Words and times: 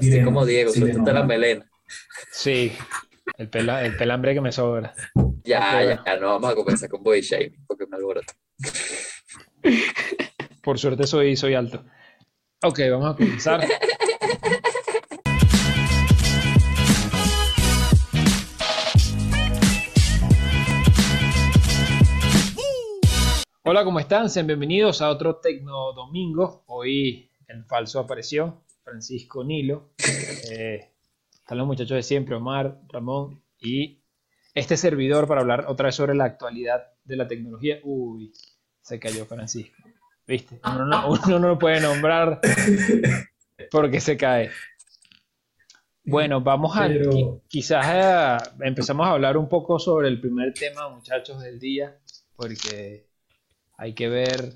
Así 0.00 0.24
como 0.24 0.46
Diego, 0.46 0.72
sí, 0.72 0.80
suéltate 0.80 1.12
la 1.12 1.24
melena. 1.24 1.70
Sí, 2.32 2.72
el, 3.36 3.50
pela, 3.50 3.84
el 3.84 3.96
pelambre 3.96 4.32
que 4.32 4.40
me 4.40 4.50
sobra. 4.50 4.94
Ya, 5.44 5.82
ya, 5.82 6.02
ya, 6.04 6.16
no 6.16 6.28
vamos 6.28 6.52
a 6.52 6.54
comenzar 6.54 6.88
con 6.88 7.02
body 7.02 7.20
shaming 7.20 7.64
porque 7.66 7.86
me 7.86 7.96
alboroto. 7.96 8.32
Por 10.62 10.78
suerte 10.78 11.06
soy, 11.06 11.36
soy 11.36 11.54
alto. 11.54 11.84
Ok, 12.62 12.80
vamos 12.90 13.12
a 13.12 13.16
comenzar. 13.16 13.66
Hola, 23.62 23.84
¿cómo 23.84 24.00
están? 24.00 24.30
Sean 24.30 24.46
bienvenidos 24.46 25.02
a 25.02 25.10
otro 25.10 25.36
Tecno 25.36 25.92
Domingo. 25.92 26.64
Hoy 26.66 27.30
el 27.48 27.66
falso 27.66 28.00
apareció, 28.00 28.62
Francisco 28.94 29.44
Nilo. 29.44 29.90
Eh, 30.50 30.90
están 31.32 31.58
los 31.58 31.66
muchachos 31.66 31.94
de 31.96 32.02
siempre, 32.02 32.34
Omar, 32.34 32.80
Ramón 32.88 33.40
y 33.60 34.02
este 34.52 34.76
servidor 34.76 35.28
para 35.28 35.42
hablar 35.42 35.66
otra 35.68 35.86
vez 35.86 35.94
sobre 35.94 36.14
la 36.16 36.24
actualidad 36.24 36.82
de 37.04 37.16
la 37.16 37.28
tecnología. 37.28 37.78
Uy, 37.84 38.32
se 38.80 38.98
cayó 38.98 39.26
Francisco. 39.26 39.76
¿Viste? 40.26 40.60
Uno 40.64 40.86
no, 40.86 41.08
uno 41.12 41.38
no 41.38 41.48
lo 41.48 41.58
puede 41.58 41.80
nombrar 41.80 42.40
porque 43.70 44.00
se 44.00 44.16
cae. 44.16 44.50
Bueno, 46.04 46.40
vamos 46.40 46.76
a 46.76 46.88
Pero- 46.88 47.10
qui- 47.12 47.40
quizás 47.46 47.86
eh, 47.92 48.50
empezamos 48.64 49.06
a 49.06 49.10
hablar 49.10 49.36
un 49.36 49.48
poco 49.48 49.78
sobre 49.78 50.08
el 50.08 50.20
primer 50.20 50.52
tema, 50.54 50.88
muchachos, 50.88 51.40
del 51.40 51.60
día, 51.60 51.96
porque 52.34 53.06
hay 53.76 53.92
que 53.94 54.08
ver 54.08 54.54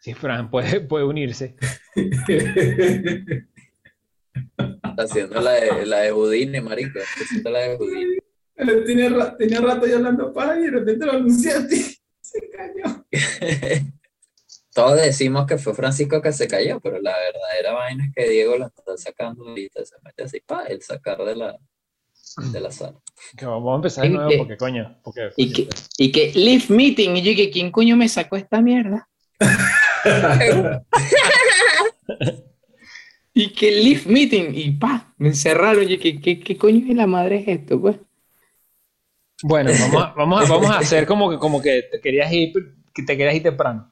si 0.00 0.14
Fran 0.14 0.48
puede, 0.50 0.80
puede 0.80 1.04
unirse. 1.04 1.56
Está 4.90 5.02
haciendo 5.04 5.40
la 5.40 5.52
de, 5.52 5.86
la 5.86 5.98
de 6.00 6.10
Houdini, 6.10 6.60
marico. 6.60 6.98
Está 6.98 7.24
haciendo 7.24 7.50
la 7.50 7.58
de 7.60 7.76
Houdini. 7.76 8.16
tenía, 8.56 9.36
tenía 9.36 9.60
rato 9.60 9.86
ya 9.86 9.96
hablando 9.96 10.32
para 10.32 10.58
y 10.58 10.64
de 10.64 10.70
repente 10.70 11.06
lo 11.06 11.12
anunciaste. 11.12 11.76
Se 12.20 12.50
cayó. 12.50 13.04
Todos 14.72 15.02
decimos 15.02 15.46
que 15.46 15.58
fue 15.58 15.74
Francisco 15.74 16.22
que 16.22 16.32
se 16.32 16.46
cayó, 16.46 16.78
pero 16.80 17.00
la 17.00 17.12
verdadera 17.18 17.72
vaina 17.72 18.04
es 18.04 18.12
que 18.14 18.28
Diego 18.30 18.56
la 18.56 18.66
está 18.66 18.96
sacando 18.96 19.48
ahorita, 19.48 19.84
se 19.84 19.96
mete 20.04 20.22
así, 20.22 20.40
pa, 20.40 20.62
el 20.66 20.80
sacar 20.80 21.18
de 21.24 21.34
la, 21.34 21.58
de 22.52 22.60
la 22.60 22.70
sala. 22.70 22.96
Que 23.36 23.46
vamos 23.46 23.72
a 23.72 23.76
empezar 23.76 24.04
de 24.04 24.10
¿Y 24.10 24.12
nuevo 24.12 24.30
porque, 24.38 24.56
coño, 24.56 25.00
porque 25.02 25.30
Y 25.36 25.52
que, 25.52 25.68
y 25.98 26.12
que 26.12 26.32
Live 26.34 26.66
Meeting, 26.68 27.16
y 27.16 27.22
yo 27.22 27.34
que 27.34 27.50
quién 27.50 27.72
coño 27.72 27.96
me 27.96 28.08
sacó 28.08 28.36
esta 28.36 28.60
mierda. 28.62 29.08
Y 33.40 33.54
que 33.54 33.70
Live 33.70 34.02
Meeting, 34.04 34.50
y 34.52 34.70
pa, 34.72 35.14
me 35.16 35.28
encerraron, 35.28 35.90
y 35.90 35.96
que 35.96 36.20
¿qué, 36.20 36.40
qué 36.40 36.58
coño 36.58 36.86
de 36.86 36.94
la 36.94 37.06
madre 37.06 37.38
es 37.38 37.48
esto, 37.48 37.80
pues? 37.80 37.96
Bueno, 39.42 39.70
vamos 39.80 40.04
a, 40.04 40.12
vamos 40.14 40.42
a, 40.42 40.52
vamos 40.52 40.70
a 40.70 40.78
hacer 40.80 41.06
como 41.06 41.30
que, 41.30 41.38
como 41.38 41.62
que 41.62 41.84
te 41.90 42.02
querías 42.02 42.30
ir, 42.30 42.52
que 42.92 43.02
te 43.02 43.16
querías 43.16 43.36
ir 43.36 43.42
temprano. 43.42 43.90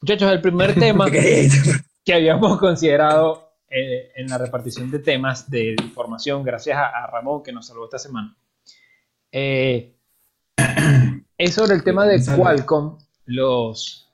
Muchachos, 0.00 0.32
el 0.32 0.40
primer 0.40 0.74
tema 0.80 1.08
que 1.08 2.12
habíamos 2.12 2.58
considerado 2.58 3.52
eh, 3.68 4.10
en 4.16 4.26
la 4.26 4.38
repartición 4.38 4.90
de 4.90 4.98
temas 4.98 5.48
de 5.48 5.76
información, 5.80 6.42
gracias 6.42 6.76
a, 6.76 6.88
a 6.88 7.06
Ramón 7.06 7.44
que 7.44 7.52
nos 7.52 7.68
salvó 7.68 7.84
esta 7.84 8.00
semana, 8.00 8.36
eh, 9.30 9.94
es 11.38 11.54
sobre 11.54 11.76
el 11.76 11.84
tema 11.84 12.06
de. 12.06 12.20
Qualcomm, 12.36 12.98
los, 13.26 14.12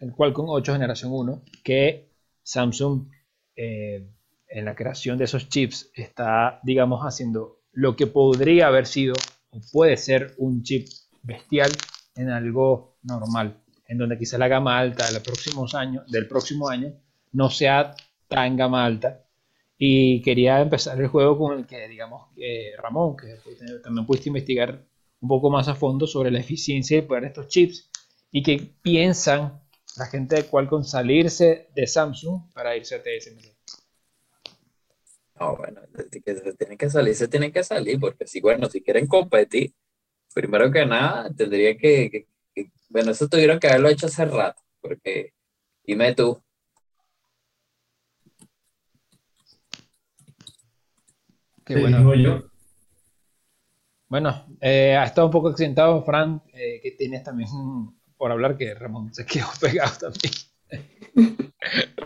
el 0.00 0.12
Qualcomm 0.12 0.50
8 0.50 0.74
generación 0.74 1.12
1, 1.14 1.44
que 1.64 2.10
Samsung 2.42 3.08
eh, 3.56 4.06
en 4.48 4.64
la 4.64 4.74
creación 4.74 5.18
de 5.18 5.24
esos 5.24 5.48
chips 5.48 5.90
está, 5.94 6.60
digamos, 6.62 7.02
haciendo 7.02 7.60
lo 7.72 7.96
que 7.96 8.06
podría 8.06 8.66
haber 8.66 8.86
sido 8.86 9.14
o 9.50 9.60
puede 9.72 9.96
ser 9.96 10.34
un 10.38 10.62
chip 10.62 10.88
bestial 11.22 11.70
en 12.16 12.30
algo 12.30 12.96
normal, 13.02 13.60
en 13.86 13.98
donde 13.98 14.18
quizá 14.18 14.38
la 14.38 14.48
gama 14.48 14.78
alta 14.78 15.06
de 15.06 15.12
los 15.12 15.22
próximos 15.22 15.74
años, 15.74 16.10
del 16.10 16.26
próximo 16.26 16.68
año 16.68 16.92
no 17.32 17.50
sea 17.50 17.94
tan 18.28 18.56
gama 18.56 18.84
alta. 18.84 19.24
Y 19.80 20.22
quería 20.22 20.60
empezar 20.60 21.00
el 21.00 21.06
juego 21.06 21.38
con 21.38 21.58
el 21.58 21.66
que, 21.66 21.86
digamos, 21.86 22.28
que 22.34 22.72
Ramón, 22.82 23.16
que 23.16 23.38
también 23.82 24.06
pudiste 24.06 24.28
investigar 24.28 24.84
un 25.20 25.28
poco 25.28 25.50
más 25.50 25.68
a 25.68 25.74
fondo 25.74 26.06
sobre 26.06 26.30
la 26.30 26.40
eficiencia 26.40 26.98
y 26.98 27.02
poder 27.02 27.22
de 27.22 27.28
estos 27.28 27.48
chips 27.48 27.88
y 28.32 28.42
que 28.42 28.74
piensan 28.82 29.60
la 29.96 30.06
gente 30.06 30.36
de 30.36 30.44
Qualcomm 30.44 30.84
salirse 30.84 31.68
de 31.74 31.86
Samsung 31.86 32.52
para 32.52 32.76
irse 32.76 32.96
a 32.96 33.02
TSMC. 33.02 33.56
No, 35.40 35.56
bueno, 35.56 35.80
se 35.94 36.54
tienen 36.54 36.78
que 36.78 36.90
salir, 36.90 37.14
se 37.14 37.28
tienen 37.28 37.52
que 37.52 37.62
salir, 37.62 38.00
porque 38.00 38.26
si, 38.26 38.40
bueno, 38.40 38.68
si 38.68 38.82
quieren 38.82 39.06
competir, 39.06 39.72
primero 40.34 40.70
que 40.70 40.84
nada, 40.86 41.30
tendrían 41.34 41.78
que, 41.78 42.10
que- 42.10 42.28
que- 42.54 42.72
bueno, 42.88 43.12
eso 43.12 43.28
tuvieron 43.28 43.58
que 43.60 43.68
haberlo 43.68 43.88
hecho 43.88 44.06
hace 44.06 44.24
rato, 44.24 44.62
porque, 44.80 45.32
dime 45.84 46.14
tú, 46.14 46.42
Qué 51.64 51.76
bueno. 51.76 51.98
digo 51.98 52.14
yo. 52.14 52.50
Bueno, 54.08 54.46
eh, 54.60 54.96
ha 54.96 55.04
estado 55.04 55.26
un 55.26 55.32
poco 55.32 55.48
accidentado 55.48 56.02
Fran, 56.02 56.42
eh, 56.54 56.80
que 56.82 56.92
tienes 56.92 57.22
también 57.22 57.48
por 58.16 58.32
hablar 58.32 58.56
que 58.56 58.74
Ramón 58.74 59.12
se 59.14 59.26
quedó 59.26 59.46
pegado 59.60 59.92
también. 59.98 60.32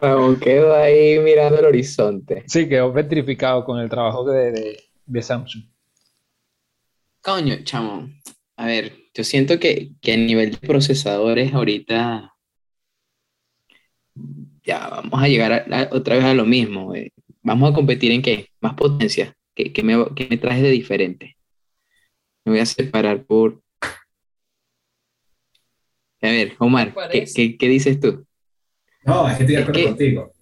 Ramón 0.00 0.38
quedó 0.40 0.74
ahí 0.74 1.18
mirando 1.20 1.58
el 1.58 1.66
horizonte. 1.66 2.44
Sí, 2.46 2.68
quedó 2.68 2.92
petrificado 2.92 3.64
con 3.64 3.78
el 3.80 3.88
trabajo 3.88 4.24
de, 4.24 4.52
de- 4.52 4.80
de 5.06 5.22
Samsung. 5.22 5.64
Coño, 7.22 7.56
chamo. 7.64 8.08
A 8.56 8.66
ver, 8.66 8.92
yo 9.14 9.24
siento 9.24 9.58
que, 9.58 9.92
que 10.00 10.12
a 10.12 10.16
nivel 10.16 10.52
de 10.52 10.58
procesadores 10.58 11.52
ahorita 11.54 12.32
ya 14.64 14.88
vamos 14.88 15.22
a 15.22 15.28
llegar 15.28 15.52
a- 15.52 15.82
a- 15.82 15.88
otra 15.92 16.16
vez 16.16 16.24
a 16.24 16.34
lo 16.34 16.44
mismo. 16.44 16.94
eh. 16.94 17.10
Vamos 17.42 17.70
a 17.70 17.74
competir 17.74 18.12
en 18.12 18.22
qué? 18.22 18.48
Más 18.60 18.74
potencia. 18.74 19.34
¿Qué, 19.54 19.72
qué 19.72 19.82
me, 19.82 19.94
qué 20.14 20.26
me 20.30 20.38
traes 20.38 20.62
de 20.62 20.70
diferente? 20.70 21.36
Me 22.44 22.52
voy 22.52 22.60
a 22.60 22.66
separar 22.66 23.24
por... 23.24 23.60
A 26.22 26.28
ver, 26.28 26.54
Omar, 26.58 26.88
¿qué, 26.88 26.94
Parece. 26.94 27.34
qué- 27.34 27.56
qué 27.58 27.68
dices 27.68 28.00
tú? 28.00 28.26
No, 29.04 29.28
es 29.28 29.36
que 29.36 29.42
estoy 29.42 29.56
de 29.56 29.62
acuerdo 29.62 29.88
contigo. 29.88 30.32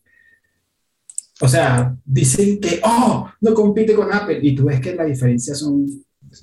O 1.43 1.49
sea, 1.49 1.97
dicen 2.05 2.61
que, 2.61 2.81
oh, 2.85 3.31
no 3.41 3.55
compite 3.55 3.95
con 3.95 4.13
Apple. 4.13 4.41
Y 4.43 4.55
tú 4.55 4.65
ves 4.65 4.81
que 4.81 4.95
la 4.95 5.05
diferencia 5.05 5.55
son 5.55 5.87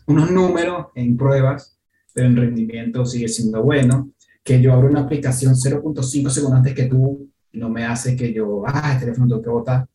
unos 0.07 0.31
números 0.31 0.87
en 0.95 1.15
pruebas, 1.15 1.77
pero 2.13 2.27
en 2.27 2.35
rendimiento 2.35 3.05
sigue 3.05 3.27
siendo 3.27 3.61
bueno. 3.61 4.11
Que 4.43 4.59
yo 4.61 4.73
abro 4.73 4.89
una 4.89 5.01
aplicación 5.01 5.53
0.5 5.53 6.29
segundos 6.29 6.57
antes 6.57 6.73
que 6.73 6.85
tú, 6.85 7.29
no 7.53 7.69
me 7.69 7.85
hace 7.85 8.15
que 8.15 8.33
yo, 8.33 8.63
ah, 8.65 8.93
el 8.93 8.99
teléfono 8.99 9.27
tengo 9.27 9.41
que 9.41 9.49
botar. 9.49 9.87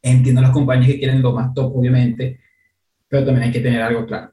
Entiendo 0.00 0.40
las 0.40 0.50
compañías 0.50 0.92
que 0.92 0.98
quieren 0.98 1.20
lo 1.20 1.32
más 1.32 1.52
top, 1.52 1.76
obviamente, 1.76 2.40
pero 3.08 3.24
también 3.24 3.48
hay 3.48 3.52
que 3.52 3.60
tener 3.60 3.82
algo 3.82 4.06
claro. 4.06 4.32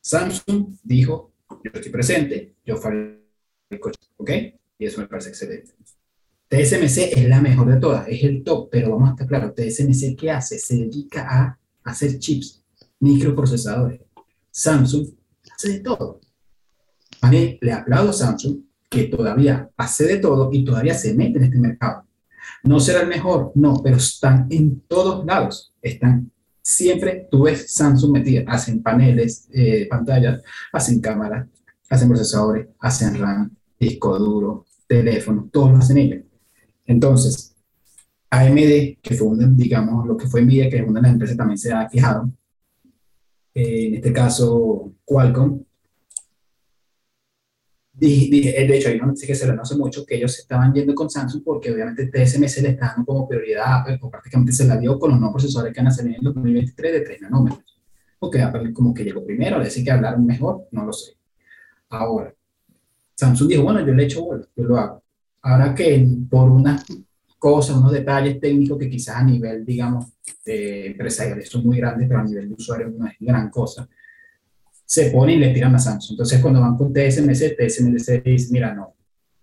Samsung 0.00 0.74
dijo, 0.82 1.32
yo 1.64 1.70
estoy 1.74 1.90
presente, 1.90 2.54
yo 2.64 2.76
fabrico, 2.76 3.90
¿ok? 4.16 4.30
Y 4.78 4.86
eso 4.86 5.00
me 5.00 5.08
parece 5.08 5.30
excelente. 5.30 5.72
TSMC 6.48 7.18
es 7.18 7.28
la 7.28 7.42
mejor 7.42 7.70
de 7.70 7.78
todas, 7.78 8.08
es 8.08 8.22
el 8.24 8.42
top, 8.42 8.70
pero 8.70 8.92
vamos 8.92 9.10
a 9.10 9.12
estar 9.12 9.26
claros, 9.26 9.54
TSMC 9.54 10.16
¿qué 10.16 10.30
hace? 10.30 10.58
Se 10.58 10.76
dedica 10.76 11.26
a 11.28 11.58
hacer 11.84 12.18
chips, 12.18 12.62
microprocesadores. 13.00 14.00
Samsung 14.50 15.08
hace 15.54 15.72
de 15.72 15.80
todo. 15.80 16.20
A 17.20 17.30
mí 17.30 17.58
le 17.60 17.72
aplaudo 17.72 18.10
a 18.10 18.14
Samsung 18.14 18.60
que 18.88 19.04
todavía 19.04 19.68
hace 19.76 20.04
de 20.04 20.18
todo 20.18 20.48
y 20.52 20.64
todavía 20.64 20.94
se 20.94 21.12
mete 21.14 21.38
en 21.38 21.44
este 21.44 21.58
mercado. 21.58 22.04
No 22.62 22.80
será 22.80 23.02
el 23.02 23.08
mejor, 23.08 23.52
no, 23.54 23.82
pero 23.82 23.96
están 23.96 24.46
en 24.50 24.80
todos 24.88 25.26
lados. 25.26 25.74
Están 25.82 26.30
siempre, 26.62 27.28
tú 27.30 27.42
ves 27.42 27.72
Samsung 27.72 28.12
metida, 28.12 28.44
hacen 28.50 28.82
paneles, 28.82 29.48
eh, 29.52 29.86
pantallas, 29.88 30.42
hacen 30.72 31.00
cámaras, 31.00 31.46
hacen 31.90 32.08
procesadores, 32.08 32.68
hacen 32.78 33.18
RAM, 33.18 33.54
disco 33.78 34.18
duro, 34.18 34.66
teléfono, 34.88 35.48
todos 35.52 35.70
lo 35.70 35.76
hacen 35.78 35.98
ellos. 35.98 36.24
Entonces, 36.86 37.54
AMD, 38.30 38.98
que 39.02 39.14
fue 39.14 39.28
una, 39.28 39.46
digamos, 39.48 40.06
lo 40.06 40.16
que 40.16 40.26
fue 40.26 40.42
Nvidia, 40.42 40.68
que 40.68 40.78
es 40.78 40.82
una 40.88 41.00
de 41.00 41.02
las 41.02 41.12
empresas 41.12 41.34
que 41.34 41.38
también 41.38 41.58
se 41.58 41.72
ha 41.72 41.86
quejado, 41.86 42.30
eh, 43.54 43.86
en 43.88 43.94
este 43.96 44.12
caso 44.12 44.92
Qualcomm, 45.04 45.62
di- 47.92 48.30
de 48.30 48.76
hecho, 48.76 48.88
hay 48.88 48.96
una 48.96 49.06
noticia 49.06 49.26
que 49.28 49.34
se 49.34 49.46
lo 49.52 49.60
hace 49.60 49.76
mucho, 49.76 50.04
que 50.06 50.16
ellos 50.16 50.38
estaban 50.38 50.72
yendo 50.72 50.94
con 50.94 51.10
Samsung 51.10 51.42
porque 51.44 51.72
obviamente 51.72 52.06
TSMC 52.06 52.62
le 52.62 52.68
está 52.70 52.86
dando 52.88 53.04
como 53.06 53.28
prioridad 53.28 53.64
a 53.66 53.80
Apple, 53.80 53.98
o 54.02 54.10
prácticamente 54.10 54.52
se 54.52 54.66
la 54.66 54.76
dio 54.78 54.98
con 54.98 55.10
los 55.10 55.18
nuevos 55.18 55.34
procesadores 55.34 55.74
que 55.74 55.80
van 55.80 55.88
a 55.88 55.90
salir 55.90 56.12
en 56.12 56.18
el 56.18 56.24
2023 56.24 56.92
de 56.92 57.00
3 57.00 57.20
nanómetros. 57.22 57.64
Porque 58.18 58.40
Apple 58.40 58.72
como 58.72 58.92
que 58.94 59.04
llegó 59.04 59.24
primero, 59.24 59.58
le 59.58 59.64
decir 59.64 59.84
que 59.84 59.90
hablaron 59.90 60.24
mejor, 60.26 60.68
no 60.72 60.84
lo 60.84 60.92
sé. 60.92 61.12
Ahora, 61.90 62.34
Samsung 63.18 63.48
dijo, 63.48 63.64
bueno, 63.64 63.84
yo 63.84 63.92
le 63.94 64.04
echo 64.04 64.24
bola, 64.24 64.46
yo 64.54 64.64
lo 64.64 64.76
hago. 64.76 65.02
Ahora 65.42 65.74
que 65.74 66.06
por 66.30 66.48
una 66.48 66.80
cosas, 67.36 67.76
unos 67.76 67.90
detalles 67.90 68.40
técnicos 68.40 68.78
que 68.78 68.88
quizás 68.88 69.16
a 69.16 69.24
nivel, 69.24 69.64
digamos, 69.64 70.06
de 70.44 70.86
empresarial 70.86 71.42
son 71.44 71.66
muy 71.66 71.78
grandes, 71.78 72.06
pero 72.06 72.20
a 72.20 72.24
nivel 72.24 72.48
de 72.48 72.54
usuario 72.54 72.90
no 72.90 73.06
es 73.06 73.14
gran 73.18 73.50
cosa, 73.50 73.88
se 74.84 75.10
ponen 75.10 75.36
y 75.36 75.40
le 75.40 75.52
tiran 75.52 75.74
a 75.74 75.80
Samsung. 75.80 76.12
Entonces, 76.12 76.40
cuando 76.40 76.60
van 76.60 76.76
con 76.76 76.92
TSMC, 76.92 77.56
TSMC 77.56 78.22
dice, 78.24 78.52
mira, 78.52 78.72
no, 78.72 78.94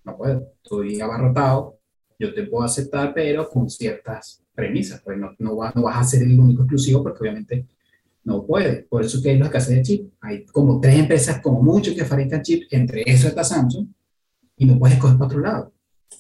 no 0.06 0.18
puedo, 0.18 0.54
estoy 0.64 1.02
abarrotado, 1.02 1.80
yo 2.18 2.34
te 2.34 2.44
puedo 2.44 2.64
aceptar, 2.64 3.14
pero 3.14 3.50
con 3.50 3.70
ciertas 3.70 4.42
premisas, 4.54 5.02
pues 5.04 5.18
no, 5.18 5.32
no, 5.38 5.58
vas, 5.58 5.76
no 5.76 5.84
vas 5.84 5.98
a 5.98 6.04
ser 6.04 6.24
el 6.24 6.40
único 6.40 6.64
exclusivo 6.64 7.04
porque 7.04 7.20
obviamente 7.20 7.68
no 8.26 8.46
puede. 8.46 8.84
Por 8.90 9.06
eso 9.06 9.22
que 9.22 9.30
hay 9.30 9.40
la 9.40 9.46
escasez 9.46 9.76
de 9.76 9.82
chip. 9.84 10.14
Hay 10.20 10.46
como 10.46 10.82
tres 10.82 11.00
empresas, 11.00 11.40
como 11.42 11.62
mucho, 11.62 11.96
que 11.96 12.04
fabrican 12.04 12.42
chip, 12.42 12.64
entre 12.72 13.04
eso 13.06 13.28
está 13.28 13.44
Samsung, 13.44 13.88
y 14.58 14.66
no 14.66 14.78
puedes 14.78 14.98
coger 14.98 15.18
para 15.18 15.28
otro 15.28 15.40
lado. 15.40 15.74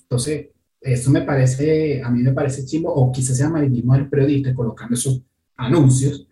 Entonces, 0.04 0.48
eso 0.80 1.10
me 1.10 1.24
parece, 1.24 2.02
a 2.04 2.10
mí 2.12 2.22
me 2.22 2.31
parece 2.31 2.63
chimbo, 2.63 2.94
o 2.94 3.12
quizás 3.12 3.36
sea 3.36 3.48
amarillismo 3.48 3.96
del 3.96 4.07
periodista 4.07 4.54
colocando 4.54 4.94
esos 4.94 5.22
anuncios 5.57 6.28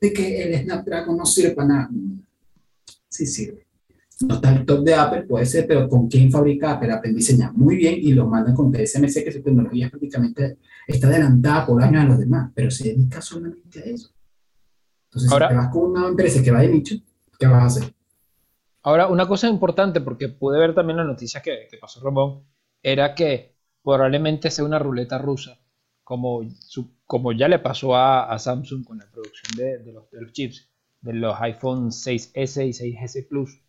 de 0.00 0.12
que 0.12 0.42
el 0.44 0.62
Snapdragon 0.64 1.16
no 1.16 1.26
sirve 1.26 1.50
para 1.50 1.68
nada. 1.68 1.90
Sí 3.08 3.26
sirve. 3.26 3.66
No 4.26 4.36
está 4.36 4.54
el 4.54 4.64
top 4.64 4.84
de 4.84 4.94
Apple, 4.94 5.22
puede 5.22 5.44
ser, 5.44 5.66
pero 5.66 5.88
¿con 5.88 6.08
quién 6.08 6.30
fabrica 6.30 6.72
Apple? 6.72 6.92
Apple 6.92 7.12
diseña 7.12 7.52
muy 7.52 7.76
bien 7.76 7.96
y 7.98 8.12
lo 8.12 8.26
mandan 8.26 8.54
con 8.54 8.72
TSMC, 8.72 9.24
que 9.24 9.32
su 9.32 9.42
tecnología 9.42 9.90
prácticamente 9.90 10.56
está 10.86 11.08
adelantada 11.08 11.66
por 11.66 11.82
años 11.82 12.04
a 12.04 12.06
los 12.06 12.18
demás, 12.18 12.50
pero 12.54 12.70
se 12.70 12.84
dedica 12.84 13.20
solamente 13.20 13.80
a 13.80 13.84
eso. 13.84 14.11
Entonces, 15.12 15.30
Ahora- 15.32 15.48
si 15.48 15.54
te 15.54 15.58
vas 15.58 15.68
con 15.72 15.82
una 15.90 16.08
empresa 16.08 16.42
que 16.42 16.50
va 16.50 16.60
de 16.60 16.68
nicho, 16.68 16.94
¿qué 17.38 17.46
vas 17.46 17.62
a 17.62 17.66
hacer? 17.66 17.94
Ahora, 18.82 19.06
una 19.08 19.28
cosa 19.28 19.48
importante, 19.48 20.00
porque 20.00 20.28
pude 20.28 20.58
ver 20.58 20.74
también 20.74 20.96
la 20.96 21.04
noticia 21.04 21.40
que, 21.40 21.68
que 21.70 21.76
pasó 21.78 22.00
Ramón, 22.02 22.44
era 22.82 23.14
que 23.14 23.54
probablemente 23.82 24.50
sea 24.50 24.64
una 24.64 24.78
ruleta 24.78 25.18
rusa, 25.18 25.58
como, 26.02 26.42
su- 26.60 26.90
como 27.06 27.32
ya 27.32 27.48
le 27.48 27.58
pasó 27.60 27.94
a, 27.94 28.32
a 28.32 28.38
Samsung 28.38 28.84
con 28.84 28.98
la 28.98 29.06
producción 29.10 29.56
de, 29.56 29.78
de 29.78 29.92
los, 29.92 30.10
de 30.10 30.20
los 30.22 30.32
chips, 30.32 30.68
de 31.00 31.12
los 31.14 31.40
iPhone 31.40 31.92
6S 31.92 32.66
y 32.66 32.72
6S 32.72 33.22
Plus, 33.28 33.60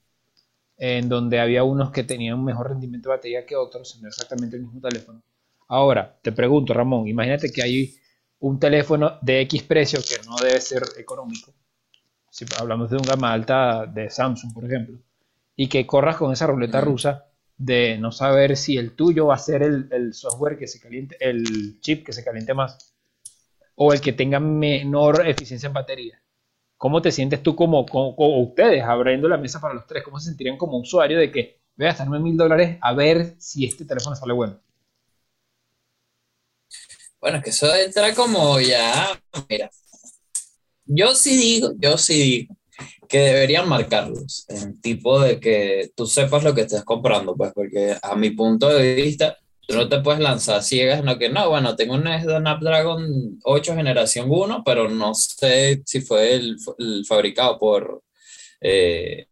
en 0.78 1.10
donde 1.10 1.40
había 1.40 1.64
unos 1.64 1.92
que 1.92 2.04
tenían 2.04 2.40
un 2.40 2.46
mejor 2.46 2.70
rendimiento 2.70 3.10
de 3.10 3.16
batería 3.18 3.46
que 3.46 3.56
otros, 3.56 4.00
no 4.02 4.08
exactamente 4.08 4.56
el 4.58 4.64
mismo 4.64 4.82
teléfono. 4.82 5.22
Ahora, 5.68 6.18
te 6.22 6.32
pregunto, 6.32 6.74
Ramón, 6.74 7.08
imagínate 7.08 7.52
que 7.52 7.64
hay 7.64 7.96
un 8.50 8.60
teléfono 8.60 9.18
de 9.22 9.42
X 9.42 9.64
precio 9.64 10.00
que 10.08 10.18
no 10.28 10.36
debe 10.38 10.60
ser 10.62 10.84
económico, 10.98 11.54
si 12.32 12.46
hablamos 12.60 12.90
de 12.92 12.98
un 12.98 13.04
gama 13.04 13.34
alta 13.34 13.86
de 13.88 14.10
Samsung, 14.10 14.54
por 14.54 14.66
ejemplo, 14.66 14.98
y 15.56 15.70
que 15.70 15.88
corras 15.88 16.18
con 16.18 16.34
esa 16.34 16.48
ruleta 16.48 16.82
rusa 16.82 17.28
de 17.58 17.98
no 18.00 18.12
saber 18.12 18.58
si 18.58 18.78
el 18.78 18.96
tuyo 18.96 19.28
va 19.28 19.36
a 19.36 19.40
ser 19.40 19.64
el, 19.64 19.90
el 19.92 20.14
software 20.14 20.58
que 20.58 20.68
se 20.68 20.80
caliente, 20.82 21.18
el 21.20 21.80
chip 21.82 22.06
que 22.06 22.14
se 22.14 22.24
caliente 22.24 22.54
más, 22.56 22.94
o 23.76 23.94
el 23.94 24.02
que 24.02 24.14
tenga 24.14 24.40
menor 24.40 25.28
eficiencia 25.28 25.68
en 25.68 25.74
batería. 25.74 26.22
¿Cómo 26.78 27.02
te 27.02 27.12
sientes 27.12 27.44
tú 27.44 27.56
como, 27.56 27.86
como- 27.86 28.16
como 28.16 28.42
ustedes 28.44 28.84
abriendo 28.84 29.30
la 29.30 29.38
mesa 29.38 29.62
para 29.62 29.76
los 29.76 29.88
tres? 29.88 30.04
¿Cómo 30.04 30.20
se 30.20 30.28
sentirían 30.30 30.58
como 30.58 30.78
usuario 30.80 31.20
de 31.20 31.32
que 31.32 31.62
voy 31.78 31.88
a 31.88 31.90
gastarme 31.92 32.20
mil 32.20 32.38
dólares 32.38 32.78
a 32.82 32.94
ver 32.94 33.36
si 33.40 33.66
este 33.66 33.86
teléfono 33.86 34.16
sale 34.16 34.34
bueno? 34.34 34.60
Bueno, 37.24 37.38
es 37.38 37.44
que 37.46 37.50
eso 37.52 37.74
entra 37.74 38.14
como 38.14 38.60
ya, 38.60 39.18
mira, 39.48 39.72
yo 40.84 41.16
sí 41.16 41.38
digo, 41.38 41.72
yo 41.80 41.98
sí 41.98 42.20
digo 42.22 42.58
que 43.08 43.20
deberían 43.20 43.70
marcarlos, 43.70 44.46
en 44.50 44.82
tipo 44.82 45.22
de 45.22 45.40
que 45.40 45.90
tú 45.96 46.06
sepas 46.06 46.44
lo 46.44 46.54
que 46.54 46.64
estás 46.64 46.84
comprando, 46.84 47.34
pues, 47.34 47.54
porque 47.54 47.96
a 48.02 48.16
mi 48.18 48.32
punto 48.32 48.68
de 48.68 48.96
vista, 48.96 49.38
tú 49.66 49.74
no 49.74 49.88
te 49.88 50.02
puedes 50.02 50.20
lanzar 50.20 50.62
ciegas, 50.64 51.02
no 51.02 51.18
que 51.18 51.30
no, 51.30 51.50
bueno, 51.50 51.78
tengo 51.78 51.94
un 51.94 52.04
Snapdragon 52.04 53.40
8 53.46 53.74
generación 53.74 54.28
1, 54.30 54.62
pero 54.66 54.90
no 54.90 55.14
sé 55.14 55.82
si 55.86 56.02
fue 56.02 56.34
el, 56.34 56.58
el 56.78 57.06
fabricado 57.06 57.58
por, 57.58 58.04
eh, 58.60 59.28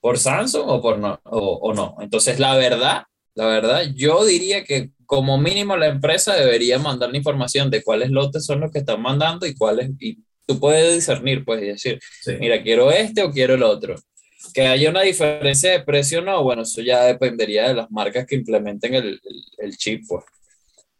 por 0.00 0.16
Samsung 0.16 0.64
o, 0.66 0.80
por 0.80 0.98
no, 0.98 1.20
o 1.24 1.74
no. 1.74 1.96
Entonces, 2.00 2.38
la 2.40 2.56
verdad, 2.56 3.02
la 3.34 3.44
verdad, 3.44 3.82
yo 3.94 4.24
diría 4.24 4.64
que 4.64 4.92
como 5.10 5.38
mínimo 5.38 5.76
la 5.76 5.88
empresa 5.88 6.36
debería 6.36 6.78
mandar 6.78 7.10
la 7.10 7.16
información 7.16 7.68
de 7.68 7.82
cuáles 7.82 8.10
lotes 8.10 8.46
son 8.46 8.60
los 8.60 8.70
que 8.70 8.78
están 8.78 9.02
mandando 9.02 9.44
y 9.44 9.56
cuáles, 9.56 9.90
y 9.98 10.18
tú 10.46 10.60
puedes 10.60 10.94
discernir, 10.94 11.44
pues, 11.44 11.60
y 11.64 11.66
decir, 11.66 11.98
Sí. 12.22 12.34
mira, 12.38 12.62
quiero 12.62 12.92
este 12.92 13.24
o 13.24 13.32
quiero 13.32 13.54
el 13.54 13.64
otro. 13.64 13.96
Que 14.54 14.68
haya 14.68 14.88
una 14.88 15.02
diferencia 15.02 15.72
de 15.72 15.80
precio, 15.80 16.22
no, 16.22 16.44
bueno, 16.44 16.62
eso 16.62 16.80
ya 16.80 17.02
dependería 17.02 17.66
de 17.66 17.74
las 17.74 17.90
marcas 17.90 18.24
que 18.24 18.36
implementen 18.36 18.94
el, 18.94 19.20
el, 19.24 19.44
el 19.58 19.76
chip, 19.76 20.04
pues. 20.08 20.24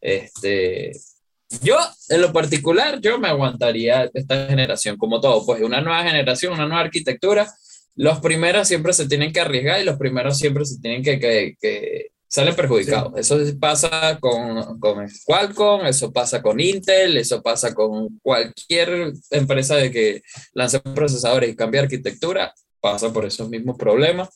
Este, 0.01 0.91
yo, 1.62 1.77
en 2.09 2.21
lo 2.21 2.33
particular, 2.33 3.01
yo 3.01 3.17
me 3.17 3.29
aguantaría 3.29 4.11
esta 4.12 4.49
generación, 4.49 4.97
como 4.97 5.21
todo, 5.21 5.47
pues 5.47 5.62
una 5.62 5.81
nueva 5.81 6.03
generación, 6.03 6.55
una 6.55 6.67
nueva 6.67 6.81
arquitectura. 6.81 7.47
Los 7.95 8.19
primeros 8.19 8.67
siempre 8.67 8.93
se 8.93 9.07
tienen 9.07 9.33
que 9.33 9.39
arriesgar 9.39 9.81
y 9.81 9.85
los 9.85 9.99
primeros 9.99 10.37
siempre 10.37 10.65
se 10.65 10.81
tienen 10.81 11.01
que, 11.05 11.21
que, 11.21 11.55
que 11.61 12.09
salen 12.31 12.55
perjudicados. 12.55 13.12
Eso 13.17 13.44
sí 13.44 13.53
pasa 13.55 14.19
con, 14.21 14.79
con 14.79 15.06
Qualcomm, 15.27 15.87
eso 15.87 16.12
pasa 16.12 16.41
con 16.41 16.61
Intel, 16.61 17.17
eso 17.17 17.43
pasa 17.43 17.75
con 17.75 18.21
cualquier 18.23 19.12
empresa 19.31 19.75
de 19.77 19.91
que 19.91 20.23
lance 20.55 20.79
procesadores 20.81 21.50
y 21.50 21.56
cambie 21.56 21.81
arquitectura, 21.81 22.55
pasa 22.81 23.12
por 23.12 23.25
esos 23.27 23.49
mismos 23.49 23.77
problemas. 23.77 24.29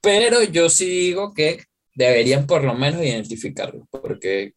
Pero 0.00 0.42
yo 0.42 0.68
sí 0.68 0.86
digo 0.86 1.32
que 1.32 1.64
deberían 1.94 2.46
por 2.46 2.64
lo 2.64 2.74
menos 2.74 3.02
identificarlo, 3.02 3.86
porque 3.90 4.54